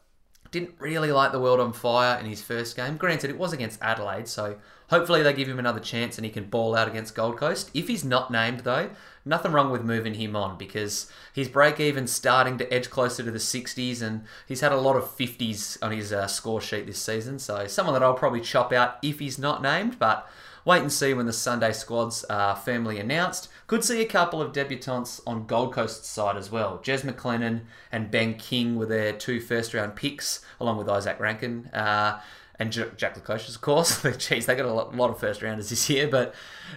didn't 0.51 0.75
really 0.79 1.13
light 1.13 1.33
the 1.33 1.41
world 1.41 1.61
on 1.61 1.73
fire 1.73 2.19
in 2.19 2.27
his 2.27 2.43
first 2.43 2.77
game. 2.77 2.97
Granted, 2.97 3.31
it 3.31 3.39
was 3.39 3.53
against 3.53 3.81
Adelaide, 3.83 4.29
so 4.29 4.57
hopefully 4.89 5.23
they 5.23 5.33
give 5.33 5.49
him 5.49 5.59
another 5.59 5.81
chance 5.81 6.19
and 6.19 6.25
he 6.25 6.31
can 6.31 6.45
ball 6.45 6.75
out 6.75 6.89
against 6.89 7.15
Gold 7.15 7.37
Coast. 7.37 7.71
If 7.73 7.89
he's 7.89 8.05
not 8.05 8.31
named, 8.31 8.61
though, 8.61 8.91
nothing 9.25 9.53
wrong 9.53 9.71
with 9.71 9.85
moving 9.85 10.15
him 10.15 10.35
on 10.35 10.59
because 10.59 11.11
his 11.33 11.49
break 11.49 11.79
even 11.79 12.07
starting 12.07 12.59
to 12.59 12.73
edge 12.73 12.91
closer 12.91 13.23
to 13.23 13.31
the 13.31 13.39
60s 13.39 14.03
and 14.03 14.25
he's 14.47 14.61
had 14.61 14.73
a 14.73 14.81
lot 14.81 14.97
of 14.97 15.05
50s 15.17 15.79
on 15.83 15.93
his 15.93 16.13
uh, 16.13 16.27
score 16.27 16.61
sheet 16.61 16.87
this 16.87 17.01
season. 17.01 17.39
So 17.39 17.67
someone 17.67 17.95
that 17.95 18.03
I'll 18.03 18.15
probably 18.15 18.41
chop 18.41 18.73
out 18.73 18.99
if 19.03 19.21
he's 19.21 19.39
not 19.39 19.63
named, 19.63 19.99
but 19.99 20.29
wait 20.65 20.83
and 20.83 20.93
see 20.93 21.15
when 21.15 21.27
the 21.27 21.33
Sunday 21.33 21.73
squads 21.73 22.25
are 22.25 22.57
firmly 22.57 22.99
announced. 22.99 23.49
Could 23.67 23.85
see 23.85 24.03
a 24.03 24.07
couple 24.07 24.43
of 24.43 24.53
debutants 24.53 25.21
on 25.27 25.47
Gold 25.47 25.73
Coast's 25.73 26.09
side 26.09 26.37
as 26.37 26.51
well. 26.51 26.81
Jez 26.83 27.03
McLennan 27.03 27.63
and 27.93 28.11
Ben 28.11 28.35
King 28.35 28.77
were 28.77 28.87
their 28.87 29.13
two 29.13 29.41
first 29.41 29.75
round 29.75 29.97
picks, 29.97 30.45
along 30.61 30.77
with 30.79 30.87
Izak 30.87 31.19
Rankine. 31.19 31.67
Uh, 31.73 32.21
and 32.59 32.71
Jack 32.71 33.19
Lukosius, 33.19 33.55
of 33.55 33.63
course. 33.63 34.01
Jeez, 34.03 34.45
they 34.45 34.55
got 34.55 34.67
a 34.67 34.73
lot 34.73 35.11
of 35.11 35.19
first 35.19 35.41
rounders 35.41 35.71
this 35.71 35.89
year, 35.89 36.07
but 36.07 36.35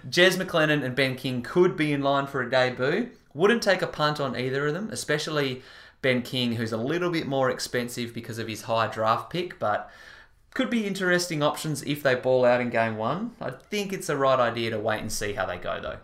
Jez 0.10 0.38
McLennan 0.38 0.82
and 0.82 0.96
Ben 0.96 1.16
King 1.16 1.42
could 1.42 1.76
be 1.76 1.92
in 1.92 2.02
line 2.02 2.26
for 2.26 2.42
a 2.42 2.50
debut. 2.50 3.10
Wouldn't 3.34 3.62
take 3.62 3.82
a 3.82 3.88
punt 3.88 4.22
on 4.22 4.38
either 4.38 4.68
of 4.68 4.74
them, 4.74 4.90
especially 4.92 5.62
Ben 6.02 6.22
King, 6.22 6.54
who's 6.54 6.72
a 6.72 6.78
little 6.78 7.10
bit 7.10 7.28
more 7.28 7.50
expensive 7.50 8.14
because 8.14 8.38
of 8.40 8.48
his 8.48 8.64
high 8.64 8.88
draft 8.88 9.30
pick, 9.30 9.60
but 9.60 9.92
could 10.54 10.70
be 10.70 10.86
interesting 10.86 11.42
options 11.42 11.82
if 11.84 12.04
they 12.04 12.16
ball 12.16 12.46
out 12.46 12.62
in 12.62 12.70
game 12.70 12.98
one. 12.98 13.32
I 13.42 13.52
think 13.52 13.92
it's 13.92 14.10
a 14.10 14.18
right 14.18 14.40
idea 14.40 14.72
to 14.72 14.80
wait 14.80 15.02
and 15.02 15.12
see 15.12 15.34
how 15.34 15.46
they 15.46 15.58
go, 15.58 15.80
though. 15.82 15.98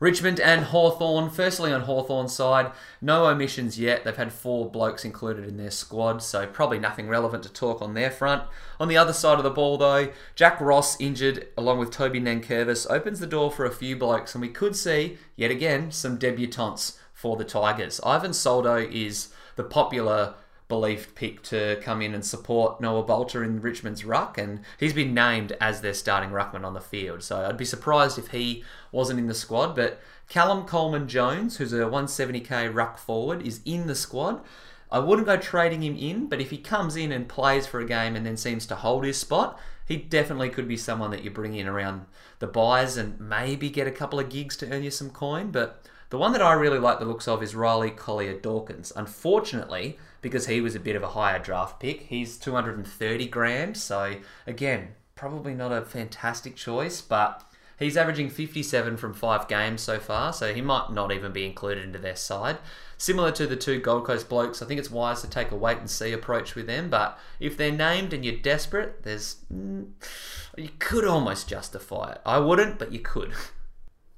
Richmond 0.00 0.38
and 0.38 0.66
Hawthorn. 0.66 1.28
Firstly, 1.28 1.72
on 1.72 1.82
Hawthorn's 1.82 2.32
side, 2.32 2.70
no 3.00 3.26
omissions 3.26 3.80
yet. 3.80 4.04
They've 4.04 4.16
had 4.16 4.32
four 4.32 4.70
blokes 4.70 5.04
included 5.04 5.44
in 5.48 5.56
their 5.56 5.72
squad, 5.72 6.22
so 6.22 6.46
probably 6.46 6.78
nothing 6.78 7.08
relevant 7.08 7.42
to 7.42 7.52
talk 7.52 7.82
on 7.82 7.94
their 7.94 8.10
front. 8.10 8.44
On 8.78 8.86
the 8.86 8.96
other 8.96 9.12
side 9.12 9.38
of 9.38 9.44
the 9.44 9.50
ball, 9.50 9.76
though, 9.76 10.12
Jack 10.36 10.60
Ross 10.60 11.00
injured 11.00 11.48
along 11.56 11.80
with 11.80 11.90
Toby 11.90 12.20
Nankervis 12.20 12.88
opens 12.88 13.18
the 13.18 13.26
door 13.26 13.50
for 13.50 13.64
a 13.64 13.72
few 13.72 13.96
blokes, 13.96 14.36
and 14.36 14.42
we 14.42 14.48
could 14.48 14.76
see 14.76 15.18
yet 15.34 15.50
again 15.50 15.90
some 15.90 16.16
debutantes 16.16 16.96
for 17.12 17.36
the 17.36 17.44
Tigers. 17.44 18.00
Ivan 18.06 18.32
Soldo 18.32 18.76
is 18.76 19.32
the 19.56 19.64
popular 19.64 20.34
believed 20.68 21.14
pick 21.14 21.42
to 21.42 21.80
come 21.82 22.02
in 22.02 22.14
and 22.14 22.24
support 22.24 22.80
Noah 22.80 23.02
Balta 23.02 23.40
in 23.42 23.60
Richmond's 23.60 24.04
ruck, 24.04 24.36
and 24.38 24.60
he's 24.78 24.92
been 24.92 25.14
named 25.14 25.56
as 25.60 25.80
their 25.80 25.94
starting 25.94 26.30
ruckman 26.30 26.64
on 26.64 26.74
the 26.74 26.80
field. 26.80 27.22
So 27.22 27.44
I'd 27.44 27.56
be 27.56 27.64
surprised 27.64 28.18
if 28.18 28.28
he 28.28 28.62
wasn't 28.92 29.18
in 29.18 29.26
the 29.26 29.34
squad. 29.34 29.74
But 29.74 30.00
Callum 30.28 30.64
Coleman 30.64 31.08
Jones, 31.08 31.56
who's 31.56 31.72
a 31.72 31.78
170k 31.78 32.72
ruck 32.74 32.98
forward, 32.98 33.46
is 33.46 33.60
in 33.64 33.86
the 33.86 33.94
squad. 33.94 34.42
I 34.90 34.98
wouldn't 34.98 35.26
go 35.26 35.36
trading 35.36 35.82
him 35.82 35.96
in, 35.96 36.28
but 36.28 36.40
if 36.40 36.50
he 36.50 36.58
comes 36.58 36.96
in 36.96 37.12
and 37.12 37.28
plays 37.28 37.66
for 37.66 37.80
a 37.80 37.86
game 37.86 38.16
and 38.16 38.24
then 38.24 38.36
seems 38.36 38.66
to 38.66 38.74
hold 38.74 39.04
his 39.04 39.18
spot, 39.18 39.58
he 39.86 39.96
definitely 39.96 40.50
could 40.50 40.68
be 40.68 40.76
someone 40.76 41.10
that 41.10 41.24
you 41.24 41.30
bring 41.30 41.54
in 41.54 41.66
around 41.66 42.06
the 42.38 42.46
byes 42.46 42.96
and 42.96 43.18
maybe 43.18 43.70
get 43.70 43.86
a 43.86 43.90
couple 43.90 44.20
of 44.20 44.30
gigs 44.30 44.56
to 44.58 44.70
earn 44.70 44.82
you 44.82 44.90
some 44.90 45.10
coin. 45.10 45.50
But 45.50 45.82
the 46.10 46.18
one 46.18 46.32
that 46.32 46.42
I 46.42 46.52
really 46.54 46.78
like 46.78 46.98
the 46.98 47.04
looks 47.04 47.28
of 47.28 47.42
is 47.42 47.54
Riley 47.54 47.90
Collier 47.90 48.38
Dawkins. 48.38 48.92
Unfortunately, 48.96 49.98
because 50.20 50.46
he 50.46 50.60
was 50.60 50.74
a 50.74 50.80
bit 50.80 50.96
of 50.96 51.02
a 51.02 51.08
higher 51.08 51.38
draft 51.38 51.80
pick. 51.80 52.02
He's 52.02 52.36
230 52.38 53.26
grand, 53.28 53.76
so 53.76 54.16
again, 54.46 54.88
probably 55.14 55.54
not 55.54 55.72
a 55.72 55.84
fantastic 55.84 56.56
choice, 56.56 57.00
but 57.00 57.42
he's 57.78 57.96
averaging 57.96 58.30
57 58.30 58.96
from 58.96 59.14
five 59.14 59.48
games 59.48 59.80
so 59.80 59.98
far, 59.98 60.32
so 60.32 60.52
he 60.52 60.60
might 60.60 60.92
not 60.92 61.12
even 61.12 61.32
be 61.32 61.44
included 61.46 61.84
into 61.84 61.98
their 61.98 62.16
side. 62.16 62.58
Similar 62.96 63.30
to 63.32 63.46
the 63.46 63.56
two 63.56 63.80
Gold 63.80 64.04
Coast 64.04 64.28
blokes, 64.28 64.60
I 64.60 64.66
think 64.66 64.80
it's 64.80 64.90
wise 64.90 65.20
to 65.22 65.28
take 65.28 65.52
a 65.52 65.56
wait 65.56 65.78
and 65.78 65.88
see 65.88 66.12
approach 66.12 66.54
with 66.54 66.66
them. 66.66 66.90
But 66.90 67.18
if 67.38 67.56
they're 67.56 67.70
named 67.70 68.12
and 68.12 68.24
you're 68.24 68.36
desperate, 68.36 69.04
there's 69.04 69.36
you 69.50 70.70
could 70.80 71.04
almost 71.04 71.48
justify 71.48 72.12
it. 72.12 72.20
I 72.26 72.38
wouldn't, 72.38 72.78
but 72.78 72.92
you 72.92 72.98
could. 72.98 73.32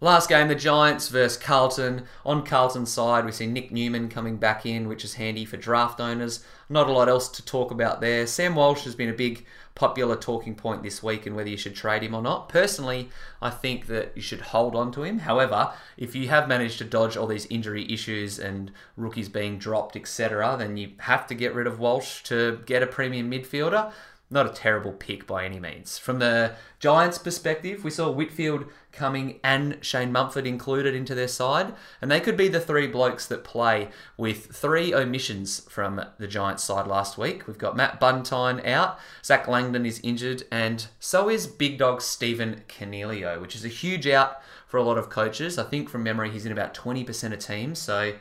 Last 0.02 0.30
game, 0.30 0.48
the 0.48 0.54
Giants 0.54 1.08
versus 1.08 1.36
Carlton. 1.36 2.04
On 2.24 2.42
Carlton's 2.42 2.90
side, 2.90 3.26
we 3.26 3.32
see 3.32 3.46
Nick 3.46 3.70
Newman 3.70 4.08
coming 4.08 4.38
back 4.38 4.64
in, 4.64 4.88
which 4.88 5.04
is 5.04 5.14
handy 5.14 5.44
for 5.44 5.58
draft 5.58 6.00
owners. 6.00 6.42
Not 6.70 6.88
a 6.88 6.92
lot 6.92 7.10
else 7.10 7.28
to 7.28 7.44
talk 7.44 7.70
about 7.70 8.00
there. 8.00 8.26
Sam 8.26 8.54
Walsh 8.54 8.84
has 8.84 8.94
been 8.94 9.10
a 9.10 9.14
big 9.14 9.44
popular 9.74 10.16
talking 10.16 10.54
point 10.54 10.82
this 10.82 11.02
week 11.02 11.26
and 11.26 11.36
whether 11.36 11.50
you 11.50 11.56
should 11.58 11.74
trade 11.74 12.02
him 12.02 12.14
or 12.14 12.22
not. 12.22 12.48
Personally, 12.48 13.10
I 13.42 13.50
think 13.50 13.88
that 13.88 14.12
you 14.14 14.22
should 14.22 14.40
hold 14.40 14.74
on 14.74 14.90
to 14.92 15.02
him. 15.02 15.18
However, 15.18 15.72
if 15.98 16.14
you 16.14 16.28
have 16.28 16.48
managed 16.48 16.78
to 16.78 16.84
dodge 16.84 17.18
all 17.18 17.26
these 17.26 17.46
injury 17.50 17.90
issues 17.92 18.38
and 18.38 18.70
rookies 18.96 19.28
being 19.28 19.58
dropped, 19.58 19.96
etc., 19.96 20.56
then 20.58 20.78
you 20.78 20.92
have 21.00 21.26
to 21.26 21.34
get 21.34 21.54
rid 21.54 21.66
of 21.66 21.78
Walsh 21.78 22.22
to 22.22 22.60
get 22.64 22.82
a 22.82 22.86
premium 22.86 23.30
midfielder 23.30 23.92
not 24.30 24.46
a 24.46 24.50
terrible 24.50 24.92
pick 24.92 25.26
by 25.26 25.44
any 25.44 25.58
means. 25.58 25.98
From 25.98 26.20
the 26.20 26.54
Giants' 26.78 27.18
perspective, 27.18 27.82
we 27.82 27.90
saw 27.90 28.10
Whitfield 28.10 28.66
coming 28.92 29.40
and 29.42 29.78
Shane 29.80 30.12
Mumford 30.12 30.46
included 30.46 30.94
into 30.94 31.16
their 31.16 31.28
side, 31.28 31.74
and 32.00 32.10
they 32.10 32.20
could 32.20 32.36
be 32.36 32.46
the 32.46 32.60
three 32.60 32.86
blokes 32.86 33.26
that 33.26 33.42
play 33.42 33.88
with 34.16 34.46
three 34.46 34.94
omissions 34.94 35.60
from 35.68 36.04
the 36.18 36.28
Giants' 36.28 36.62
side 36.62 36.86
last 36.86 37.18
week. 37.18 37.48
We've 37.48 37.58
got 37.58 37.76
Matt 37.76 38.00
Buntine 38.00 38.64
out, 38.64 38.98
Zac 39.24 39.48
Langdon 39.48 39.84
is 39.84 40.00
injured, 40.04 40.44
and 40.50 40.86
so 41.00 41.28
is 41.28 41.48
big 41.48 41.78
dog 41.78 42.00
Stephen 42.00 42.62
Coniglio, 42.68 43.40
which 43.40 43.56
is 43.56 43.64
a 43.64 43.68
huge 43.68 44.06
out 44.06 44.40
for 44.68 44.76
a 44.76 44.82
lot 44.84 44.96
of 44.96 45.10
coaches. 45.10 45.58
I 45.58 45.64
think 45.64 45.88
from 45.88 46.04
memory, 46.04 46.30
he's 46.30 46.46
in 46.46 46.52
about 46.52 46.72
20% 46.72 47.32
of 47.32 47.40
teams, 47.40 47.80
so 47.80 48.14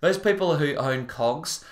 those 0.00 0.18
people 0.18 0.58
who 0.58 0.74
own 0.74 1.06
cogs 1.06 1.64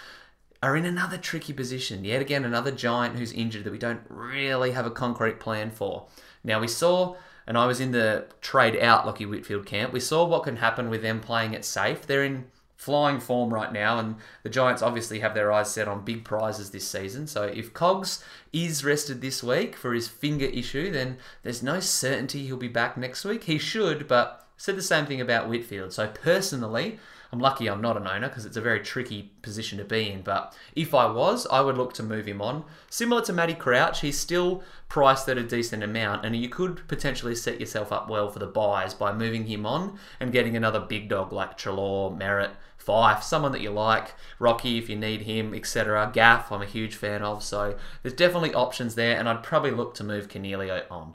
are 0.63 0.77
in 0.77 0.85
another 0.85 1.19
tricky 1.19 1.53
position. 1.53 2.05
Yet 2.05 2.23
again, 2.23 2.45
another 2.45 2.71
giant 2.71 3.19
who's 3.19 3.33
injured 3.33 3.65
that 3.65 3.73
we 3.73 3.79
don't 3.79 4.03
really 4.09 4.71
have 4.73 4.87
a 4.87 4.91
concrete 4.91 5.41
plan 5.41 5.71
for. 5.71 6.07
Now, 6.45 6.61
we 6.61 6.69
saw, 6.69 7.17
and 7.47 7.59
I 7.59 7.67
was 7.67 7.81
in 7.81 7.93
the 7.93 8.27
trade 8.41 8.77
out 8.81 9.05
Lachie 9.05 9.29
Whitfield 9.29 9.67
camp, 9.67 9.93
we 9.93 10.01
saw 10.01 10.25
what 10.25 10.45
can 10.45 10.57
happen 10.57 10.89
with 10.89 11.03
them 11.03 11.21
playing 11.21 11.55
it 11.55 11.65
safe. 11.65 12.07
They're 12.07 12.25
in 12.25 12.47
flying 12.77 13.21
form 13.21 13.55
right 13.55 13.73
now, 13.73 13.99
and 13.99 14.17
the 14.43 14.51
Giants 14.51 14.83
obviously 14.83 15.21
have 15.21 15.35
their 15.35 15.53
eyes 15.53 15.73
set 15.73 15.87
on 15.87 16.05
big 16.05 16.25
prizes 16.25 16.71
this 16.71 16.87
season. 16.87 17.27
So 17.29 17.45
if 17.45 17.73
Cogs 17.73 18.25
is 18.53 18.85
rested 18.85 19.21
this 19.21 19.43
week 19.43 19.77
for 19.77 19.95
his 19.95 20.09
finger 20.09 20.47
issue, 20.47 20.91
then 20.91 21.19
there's 21.43 21.63
no 21.63 21.79
certainty 21.79 22.45
he'll 22.45 22.57
be 22.57 22.69
back 22.69 22.97
next 22.97 23.25
week. 23.25 23.45
He 23.45 23.59
should, 23.59 24.09
but 24.09 24.47
said 24.57 24.77
the 24.77 24.83
same 24.83 25.07
thing 25.07 25.21
about 25.21 25.49
Whitfield. 25.49 25.93
So 25.93 26.09
personally, 26.09 26.99
I'm 27.33 27.39
lucky 27.39 27.67
I'm 27.67 27.81
not 27.81 27.97
an 27.97 28.07
owner 28.07 28.29
because 28.29 28.45
it's 28.45 28.59
a 28.59 28.61
very 28.61 28.81
tricky 28.81 29.33
position 29.41 29.79
to 29.79 29.85
be 29.85 30.11
in. 30.11 30.21
But 30.21 30.55
if 30.77 30.95
I 30.95 31.11
was, 31.11 31.47
I 31.51 31.63
would 31.63 31.79
look 31.79 31.95
to 31.95 32.03
move 32.03 32.27
him 32.27 32.43
on. 32.43 32.65
Similar 32.91 33.23
to 33.23 33.33
Matty 33.33 33.55
Crouch, 33.55 34.03
he's 34.03 34.19
still 34.19 34.63
priced 34.91 35.29
at 35.31 35.39
a 35.39 35.43
decent 35.43 35.83
amount, 35.83 36.27
and 36.27 36.37
you 36.37 36.51
could 36.51 36.87
potentially 36.89 37.35
set 37.35 37.59
yourself 37.59 37.91
up 37.91 38.11
well 38.11 38.29
for 38.29 38.39
the 38.39 38.47
byes 38.47 38.93
by 38.93 39.15
moving 39.15 39.47
him 39.47 39.65
on 39.65 39.99
and 40.21 40.31
getting 40.31 40.57
another 40.57 40.81
big 40.81 41.09
dog 41.09 41.33
like 41.33 41.57
Treloar, 41.57 42.15
Merrett, 42.15 42.53
Fyfe, 42.77 43.23
someone 43.23 43.53
that 43.53 43.63
you 43.63 43.71
like, 43.71 44.15
Rocky 44.39 44.77
if 44.77 44.91
you 44.91 44.97
need 44.97 45.23
him, 45.23 45.55
etc. 45.55 46.11
Gaff, 46.13 46.53
I'm 46.53 46.61
a 46.61 46.67
huge 46.67 46.97
fan 46.97 47.23
of, 47.23 47.43
so 47.43 47.79
there's 48.03 48.15
definitely 48.15 48.53
options 48.53 48.95
there, 48.95 49.19
and 49.19 49.27
I'd 49.27 49.43
probably 49.43 49.71
look 49.71 49.95
to 49.95 50.05
move 50.05 50.29
Coniglio 50.29 50.83
on. 50.91 51.15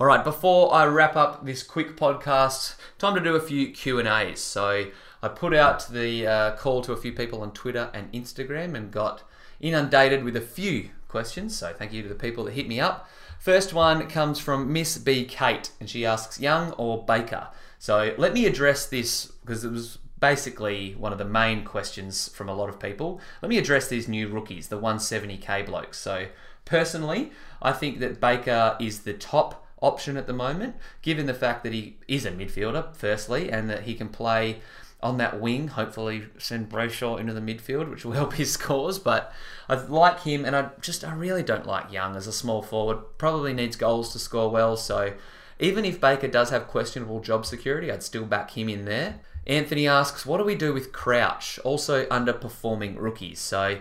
All 0.00 0.06
right, 0.06 0.22
before 0.22 0.72
I 0.72 0.86
wrap 0.86 1.16
up 1.16 1.44
this 1.44 1.64
quick 1.64 1.96
podcast, 1.96 2.76
time 2.98 3.16
to 3.16 3.20
do 3.20 3.34
a 3.34 3.40
few 3.40 3.72
Q 3.72 3.98
and 3.98 4.06
A's. 4.06 4.38
So 4.38 4.92
I 5.20 5.26
put 5.28 5.52
out 5.52 5.88
the 5.88 6.24
uh, 6.24 6.56
call 6.56 6.82
to 6.82 6.92
a 6.92 6.96
few 6.96 7.12
people 7.12 7.42
on 7.42 7.50
Twitter 7.50 7.90
and 7.92 8.12
Instagram 8.12 8.76
and 8.76 8.92
got 8.92 9.24
inundated 9.58 10.22
with 10.22 10.36
a 10.36 10.40
few 10.40 10.90
questions. 11.08 11.56
So 11.56 11.72
thank 11.76 11.92
you 11.92 12.04
to 12.04 12.08
the 12.08 12.14
people 12.14 12.44
that 12.44 12.52
hit 12.52 12.68
me 12.68 12.78
up. 12.78 13.10
First 13.40 13.72
one 13.72 14.06
comes 14.06 14.38
from 14.38 14.72
Miss 14.72 14.98
B 14.98 15.24
Kate, 15.24 15.72
and 15.80 15.90
she 15.90 16.06
asks, 16.06 16.38
"Young 16.38 16.70
or 16.74 17.04
Baker?" 17.04 17.48
So 17.80 18.14
let 18.18 18.32
me 18.32 18.46
address 18.46 18.86
this 18.86 19.26
because 19.26 19.64
it 19.64 19.72
was 19.72 19.98
basically 20.20 20.94
one 20.94 21.10
of 21.10 21.18
the 21.18 21.24
main 21.24 21.64
questions 21.64 22.28
from 22.28 22.48
a 22.48 22.54
lot 22.54 22.68
of 22.68 22.78
people. 22.78 23.20
Let 23.42 23.48
me 23.48 23.58
address 23.58 23.88
these 23.88 24.06
new 24.06 24.28
rookies, 24.28 24.68
the 24.68 24.78
170k 24.78 25.66
blokes. 25.66 25.98
So 25.98 26.26
personally, 26.64 27.32
I 27.60 27.72
think 27.72 27.98
that 27.98 28.20
Baker 28.20 28.76
is 28.78 29.00
the 29.00 29.14
top 29.14 29.64
option 29.80 30.16
at 30.16 30.26
the 30.26 30.32
moment, 30.32 30.76
given 31.02 31.26
the 31.26 31.34
fact 31.34 31.62
that 31.64 31.72
he 31.72 31.96
is 32.06 32.24
a 32.24 32.30
midfielder, 32.30 32.94
firstly, 32.94 33.50
and 33.50 33.68
that 33.70 33.82
he 33.84 33.94
can 33.94 34.08
play 34.08 34.60
on 35.00 35.16
that 35.18 35.40
wing, 35.40 35.68
hopefully 35.68 36.24
send 36.38 36.68
Brayshaw 36.68 37.20
into 37.20 37.32
the 37.32 37.40
midfield, 37.40 37.88
which 37.88 38.04
will 38.04 38.12
help 38.12 38.34
his 38.34 38.52
scores. 38.54 38.98
But 38.98 39.32
I 39.68 39.74
like 39.74 40.22
him, 40.22 40.44
and 40.44 40.56
I 40.56 40.70
just 40.80 41.04
I 41.04 41.14
really 41.14 41.42
don't 41.42 41.66
like 41.66 41.92
Young 41.92 42.16
as 42.16 42.26
a 42.26 42.32
small 42.32 42.62
forward. 42.62 42.98
Probably 43.16 43.52
needs 43.52 43.76
goals 43.76 44.12
to 44.12 44.18
score 44.18 44.50
well. 44.50 44.76
So 44.76 45.14
even 45.60 45.84
if 45.84 46.00
Baker 46.00 46.28
does 46.28 46.50
have 46.50 46.68
questionable 46.68 47.20
job 47.20 47.46
security, 47.46 47.90
I'd 47.90 48.02
still 48.02 48.24
back 48.24 48.56
him 48.56 48.68
in 48.68 48.84
there. 48.84 49.20
Anthony 49.46 49.88
asks, 49.88 50.26
what 50.26 50.38
do 50.38 50.44
we 50.44 50.54
do 50.54 50.74
with 50.74 50.92
Crouch? 50.92 51.58
Also 51.64 52.04
underperforming 52.06 52.96
rookies. 52.98 53.38
So 53.38 53.78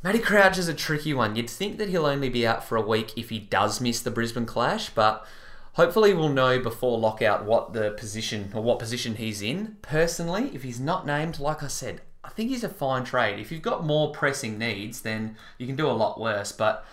Matty 0.00 0.20
Crouch 0.20 0.58
is 0.58 0.68
a 0.68 0.74
tricky 0.74 1.12
one. 1.12 1.34
You'd 1.34 1.50
think 1.50 1.76
that 1.78 1.88
he'll 1.88 2.06
only 2.06 2.28
be 2.28 2.46
out 2.46 2.62
for 2.62 2.76
a 2.76 2.86
week 2.86 3.18
if 3.18 3.30
he 3.30 3.40
does 3.40 3.80
miss 3.80 4.00
the 4.00 4.12
Brisbane 4.12 4.46
clash, 4.46 4.90
but 4.90 5.26
hopefully 5.72 6.14
we'll 6.14 6.28
know 6.28 6.60
before 6.60 7.00
lockout 7.00 7.44
what 7.44 7.72
the 7.72 7.90
position 7.90 8.52
or 8.54 8.62
what 8.62 8.78
position 8.78 9.16
he's 9.16 9.42
in. 9.42 9.76
Personally, 9.82 10.52
if 10.54 10.62
he's 10.62 10.78
not 10.78 11.04
named, 11.04 11.40
like 11.40 11.64
I 11.64 11.66
said, 11.66 12.02
I 12.22 12.28
think 12.28 12.48
he's 12.48 12.62
a 12.62 12.68
fine 12.68 13.02
trade. 13.02 13.40
If 13.40 13.50
you've 13.50 13.60
got 13.60 13.84
more 13.84 14.12
pressing 14.12 14.56
needs, 14.56 15.00
then 15.00 15.36
you 15.58 15.66
can 15.66 15.74
do 15.74 15.88
a 15.88 15.90
lot 15.90 16.20
worse. 16.20 16.52
But 16.52 16.86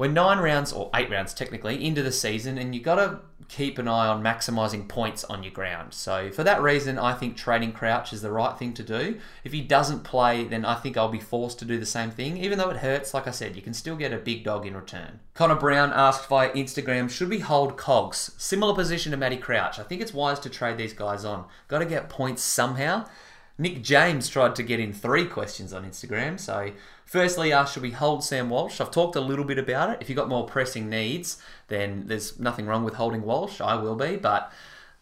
we're 0.00 0.08
nine 0.08 0.38
rounds 0.38 0.72
or 0.72 0.88
eight 0.94 1.10
rounds 1.10 1.34
technically 1.34 1.84
into 1.84 2.02
the 2.02 2.10
season, 2.10 2.56
and 2.56 2.74
you've 2.74 2.84
got 2.84 2.94
to 2.94 3.18
keep 3.48 3.76
an 3.76 3.86
eye 3.86 4.06
on 4.06 4.22
maximising 4.22 4.88
points 4.88 5.24
on 5.24 5.42
your 5.42 5.52
ground. 5.52 5.92
So 5.92 6.30
for 6.30 6.42
that 6.42 6.62
reason, 6.62 6.98
I 6.98 7.12
think 7.12 7.36
trading 7.36 7.72
Crouch 7.72 8.14
is 8.14 8.22
the 8.22 8.30
right 8.30 8.58
thing 8.58 8.72
to 8.74 8.82
do. 8.82 9.20
If 9.44 9.52
he 9.52 9.60
doesn't 9.60 10.02
play, 10.02 10.44
then 10.44 10.64
I 10.64 10.76
think 10.76 10.96
I'll 10.96 11.10
be 11.10 11.20
forced 11.20 11.58
to 11.58 11.66
do 11.66 11.78
the 11.78 11.84
same 11.84 12.10
thing. 12.10 12.38
Even 12.38 12.56
though 12.56 12.70
it 12.70 12.78
hurts, 12.78 13.12
like 13.12 13.28
I 13.28 13.30
said, 13.30 13.56
you 13.56 13.60
can 13.60 13.74
still 13.74 13.94
get 13.94 14.10
a 14.10 14.16
big 14.16 14.42
dog 14.42 14.64
in 14.64 14.74
return. 14.74 15.20
Connor 15.34 15.56
Brown 15.56 15.92
asked 15.92 16.30
via 16.30 16.50
Instagram, 16.52 17.10
should 17.10 17.28
we 17.28 17.40
hold 17.40 17.76
Cogs? 17.76 18.30
Similar 18.38 18.74
position 18.74 19.10
to 19.10 19.18
Matty 19.18 19.36
Crouch. 19.36 19.78
I 19.78 19.82
think 19.82 20.00
it's 20.00 20.14
wise 20.14 20.40
to 20.40 20.48
trade 20.48 20.78
these 20.78 20.94
guys 20.94 21.26
on. 21.26 21.44
Got 21.68 21.80
to 21.80 21.84
get 21.84 22.08
points 22.08 22.42
somehow. 22.42 23.06
Nick 23.58 23.82
James 23.82 24.30
tried 24.30 24.56
to 24.56 24.62
get 24.62 24.80
in 24.80 24.94
three 24.94 25.26
questions 25.26 25.74
on 25.74 25.84
Instagram. 25.84 26.40
So, 26.40 26.72
firstly, 27.10 27.52
asked, 27.52 27.74
should 27.74 27.82
we 27.82 27.90
hold 27.90 28.22
Sam 28.22 28.48
Walsh? 28.48 28.80
I've 28.80 28.92
talked 28.92 29.16
a 29.16 29.20
little 29.20 29.44
bit 29.44 29.58
about 29.58 29.90
it. 29.90 29.98
If 30.00 30.08
you've 30.08 30.14
got 30.14 30.28
more 30.28 30.46
pressing 30.46 30.88
needs, 30.88 31.42
then 31.66 32.04
there's 32.06 32.38
nothing 32.38 32.66
wrong 32.66 32.84
with 32.84 32.94
holding 32.94 33.22
Walsh. 33.22 33.60
I 33.60 33.74
will 33.74 33.96
be, 33.96 34.16
but 34.16 34.52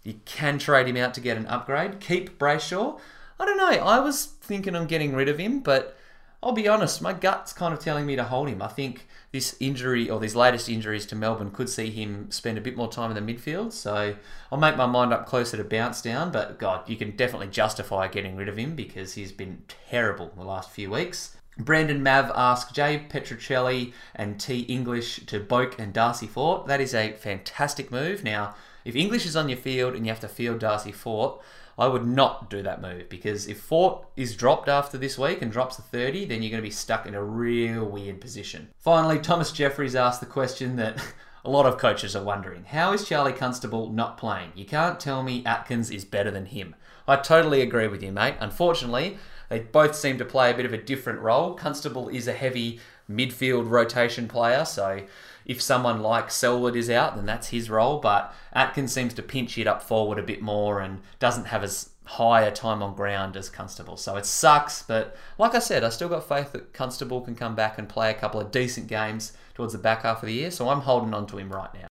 you 0.04 0.14
can 0.24 0.58
trade 0.58 0.88
him 0.88 0.96
out 0.96 1.12
to 1.14 1.20
get 1.20 1.36
an 1.36 1.44
upgrade. 1.44 2.00
Keep 2.00 2.38
Brayshaw. 2.38 2.98
I 3.38 3.44
don't 3.44 3.58
know. 3.58 3.84
I 3.84 4.00
was 4.00 4.24
thinking 4.24 4.74
on 4.74 4.86
getting 4.86 5.14
rid 5.14 5.28
of 5.28 5.36
him, 5.36 5.60
but 5.60 5.98
I'll 6.42 6.52
be 6.52 6.66
honest, 6.66 7.02
my 7.02 7.12
gut's 7.12 7.52
kind 7.52 7.74
of 7.74 7.80
telling 7.80 8.06
me 8.06 8.16
to 8.16 8.24
hold 8.24 8.48
him. 8.48 8.62
I 8.62 8.68
think 8.68 9.06
this 9.30 9.54
injury 9.60 10.08
or 10.08 10.18
these 10.18 10.34
latest 10.34 10.70
injuries 10.70 11.04
to 11.06 11.14
Melbourne 11.14 11.50
could 11.50 11.68
see 11.68 11.90
him 11.90 12.30
spend 12.30 12.56
a 12.56 12.62
bit 12.62 12.74
more 12.74 12.90
time 12.90 13.14
in 13.14 13.22
the 13.22 13.34
midfield. 13.34 13.74
So 13.74 14.14
I'll 14.50 14.58
make 14.58 14.78
my 14.78 14.86
mind 14.86 15.12
up 15.12 15.26
closer 15.26 15.58
to 15.58 15.64
bounce 15.64 16.00
down. 16.00 16.32
But 16.32 16.58
God, 16.58 16.88
you 16.88 16.96
can 16.96 17.16
definitely 17.16 17.48
justify 17.48 18.08
getting 18.08 18.34
rid 18.34 18.48
of 18.48 18.56
him 18.56 18.74
because 18.74 19.12
he's 19.12 19.30
been 19.30 19.64
terrible 19.90 20.32
the 20.34 20.44
last 20.44 20.70
few 20.70 20.90
weeks. 20.90 21.36
Brandon 21.58 22.02
Mav 22.02 22.30
asked 22.34 22.74
Jay 22.74 23.04
Petruccelle 23.08 23.92
and 24.14 24.38
T 24.38 24.60
English 24.60 25.26
to 25.26 25.40
Boak 25.40 25.78
and 25.78 25.92
Darcy 25.92 26.26
Fort. 26.26 26.66
That 26.66 26.80
is 26.80 26.94
a 26.94 27.12
fantastic 27.12 27.90
move. 27.90 28.22
Now, 28.22 28.54
if 28.84 28.94
English 28.94 29.26
is 29.26 29.36
on 29.36 29.48
your 29.48 29.58
field 29.58 29.94
and 29.94 30.06
you 30.06 30.12
have 30.12 30.20
to 30.20 30.28
field 30.28 30.60
Darcy 30.60 30.92
Fort, 30.92 31.40
I 31.76 31.86
would 31.86 32.06
not 32.06 32.48
do 32.50 32.62
that 32.62 32.80
move 32.80 33.08
because 33.08 33.46
if 33.46 33.60
Fort 33.60 34.04
is 34.16 34.36
dropped 34.36 34.68
after 34.68 34.98
this 34.98 35.18
week 35.18 35.42
and 35.42 35.50
drops 35.50 35.76
to 35.76 35.82
30, 35.82 36.26
then 36.26 36.42
you're 36.42 36.50
going 36.50 36.62
to 36.62 36.68
be 36.68 36.70
stuck 36.70 37.06
in 37.06 37.14
a 37.14 37.22
real 37.22 37.84
weird 37.84 38.20
position. 38.20 38.68
Finally, 38.78 39.20
Thomas 39.20 39.52
Jeffries 39.52 39.94
asked 39.94 40.20
the 40.20 40.26
question 40.26 40.76
that 40.76 41.00
a 41.44 41.50
lot 41.50 41.66
of 41.66 41.78
coaches 41.78 42.16
are 42.16 42.22
wondering 42.22 42.64
How 42.64 42.92
is 42.92 43.08
Charlie 43.08 43.32
Constable 43.32 43.90
not 43.90 44.16
playing? 44.16 44.52
You 44.54 44.64
can't 44.64 44.98
tell 44.98 45.22
me 45.22 45.44
Atkins 45.44 45.90
is 45.90 46.04
better 46.04 46.30
than 46.30 46.46
him. 46.46 46.74
I 47.06 47.16
totally 47.16 47.62
agree 47.62 47.88
with 47.88 48.02
you, 48.02 48.12
mate. 48.12 48.34
Unfortunately, 48.40 49.18
they 49.48 49.60
both 49.60 49.94
seem 49.94 50.18
to 50.18 50.24
play 50.24 50.50
a 50.50 50.54
bit 50.54 50.66
of 50.66 50.72
a 50.72 50.78
different 50.78 51.20
role. 51.20 51.54
Constable 51.54 52.08
is 52.08 52.28
a 52.28 52.32
heavy 52.32 52.80
midfield 53.10 53.70
rotation 53.70 54.28
player, 54.28 54.64
so 54.64 55.02
if 55.46 55.62
someone 55.62 56.00
like 56.02 56.30
Selwood 56.30 56.76
is 56.76 56.90
out, 56.90 57.16
then 57.16 57.26
that's 57.26 57.48
his 57.48 57.70
role. 57.70 57.98
But 57.98 58.34
Atkins 58.52 58.92
seems 58.92 59.14
to 59.14 59.22
pinch 59.22 59.56
it 59.56 59.66
up 59.66 59.82
forward 59.82 60.18
a 60.18 60.22
bit 60.22 60.42
more 60.42 60.80
and 60.80 61.00
doesn't 61.18 61.46
have 61.46 61.64
as 61.64 61.90
high 62.04 62.42
a 62.42 62.52
time 62.52 62.82
on 62.82 62.94
ground 62.94 63.36
as 63.36 63.48
Constable. 63.48 63.96
So 63.96 64.16
it 64.16 64.26
sucks, 64.26 64.82
but 64.82 65.16
like 65.38 65.54
I 65.54 65.58
said, 65.58 65.84
I 65.84 65.88
still 65.88 66.08
got 66.08 66.28
faith 66.28 66.52
that 66.52 66.72
Constable 66.72 67.20
can 67.20 67.34
come 67.34 67.54
back 67.54 67.78
and 67.78 67.88
play 67.88 68.10
a 68.10 68.14
couple 68.14 68.40
of 68.40 68.50
decent 68.50 68.86
games 68.86 69.32
towards 69.54 69.72
the 69.72 69.78
back 69.78 70.02
half 70.02 70.22
of 70.22 70.26
the 70.26 70.34
year. 70.34 70.50
So 70.50 70.68
I'm 70.68 70.80
holding 70.80 71.14
on 71.14 71.26
to 71.28 71.38
him 71.38 71.50
right 71.50 71.72
now. 71.74 71.87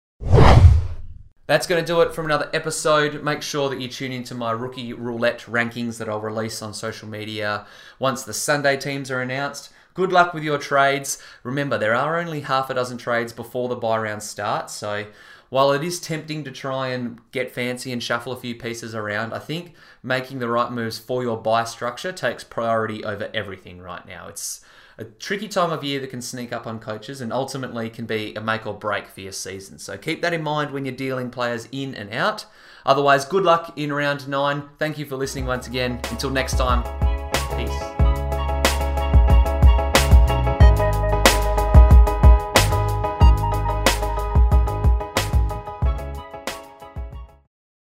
That's 1.48 1.66
going 1.66 1.82
to 1.82 1.88
do 1.88 2.02
it 2.02 2.14
from 2.14 2.26
another 2.26 2.50
episode. 2.52 3.24
Make 3.24 3.42
sure 3.42 3.70
that 3.70 3.80
you 3.80 3.88
tune 3.88 4.12
into 4.12 4.36
my 4.36 4.52
rookie 4.52 4.92
roulette 4.92 5.40
rankings 5.48 5.98
that 5.98 6.10
I'll 6.10 6.20
release 6.20 6.62
on 6.62 6.74
social 6.74 7.08
media 7.08 7.66
once 8.00 8.24
the 8.24 8.34
Sunday 8.34 8.76
teams 8.76 9.10
are 9.10 9.22
announced. 9.22 9.72
Good 9.94 10.12
luck 10.12 10.34
with 10.34 10.44
your 10.44 10.58
trades. 10.58 11.24
Remember, 11.44 11.78
there 11.78 11.96
are 11.96 12.20
only 12.20 12.42
half 12.42 12.70
a 12.70 12.74
dozen 12.74 12.98
trades 12.98 13.32
before 13.32 13.70
the 13.70 13.78
bye 13.78 13.98
round 13.98 14.24
starts, 14.24 14.74
so 14.74 15.06
while 15.50 15.72
it 15.72 15.86
is 15.86 16.02
tempting 16.02 16.44
to 16.44 16.52
try 16.52 16.90
and 16.90 17.22
get 17.32 17.50
fancy 17.50 17.94
and 17.94 18.04
shuffle 18.04 18.34
a 18.34 18.38
few 18.38 18.54
pieces 18.54 18.94
around, 18.94 19.34
I 19.34 19.40
think 19.40 19.74
making 20.04 20.40
the 20.40 20.50
right 20.50 20.70
moves 20.70 21.00
for 21.00 21.24
your 21.24 21.38
bye 21.38 21.64
structure 21.64 22.12
takes 22.12 22.44
priority 22.44 23.06
over 23.06 23.32
everything 23.34 23.80
right 23.80 24.06
now. 24.06 24.28
It's 24.28 24.60
a 24.98 25.04
tricky 25.06 25.48
time 25.48 25.72
of 25.72 25.84
year 25.84 26.00
that 26.00 26.10
can 26.10 26.22
sneak 26.22 26.52
up 26.52 26.66
on 26.66 26.80
coaches 26.80 27.22
and 27.22 27.32
ultimately 27.32 27.90
can 27.90 28.06
be 28.06 28.34
a 28.36 28.42
make 28.42 28.66
or 28.66 28.74
break 28.74 29.08
for 29.08 29.22
your 29.22 29.32
season. 29.32 29.78
So 29.78 29.98
keep 29.98 30.22
that 30.22 30.34
in 30.34 30.42
mind 30.42 30.72
when 30.72 30.86
you're 30.86 30.96
dealing 30.96 31.30
players 31.30 31.68
in 31.72 31.94
and 31.96 32.12
out. 32.14 32.46
Otherwise, 32.86 33.26
good 33.26 33.44
luck 33.44 33.74
in 33.78 33.92
round 33.92 34.28
nine. 34.28 34.64
Thank 34.80 34.98
you 34.98 35.06
for 35.06 35.18
listening 35.18 35.46
once 35.46 35.68
again. 35.68 36.00
Until 36.10 36.30
next 36.30 36.58
time, 36.58 36.84
peace. 37.58 37.97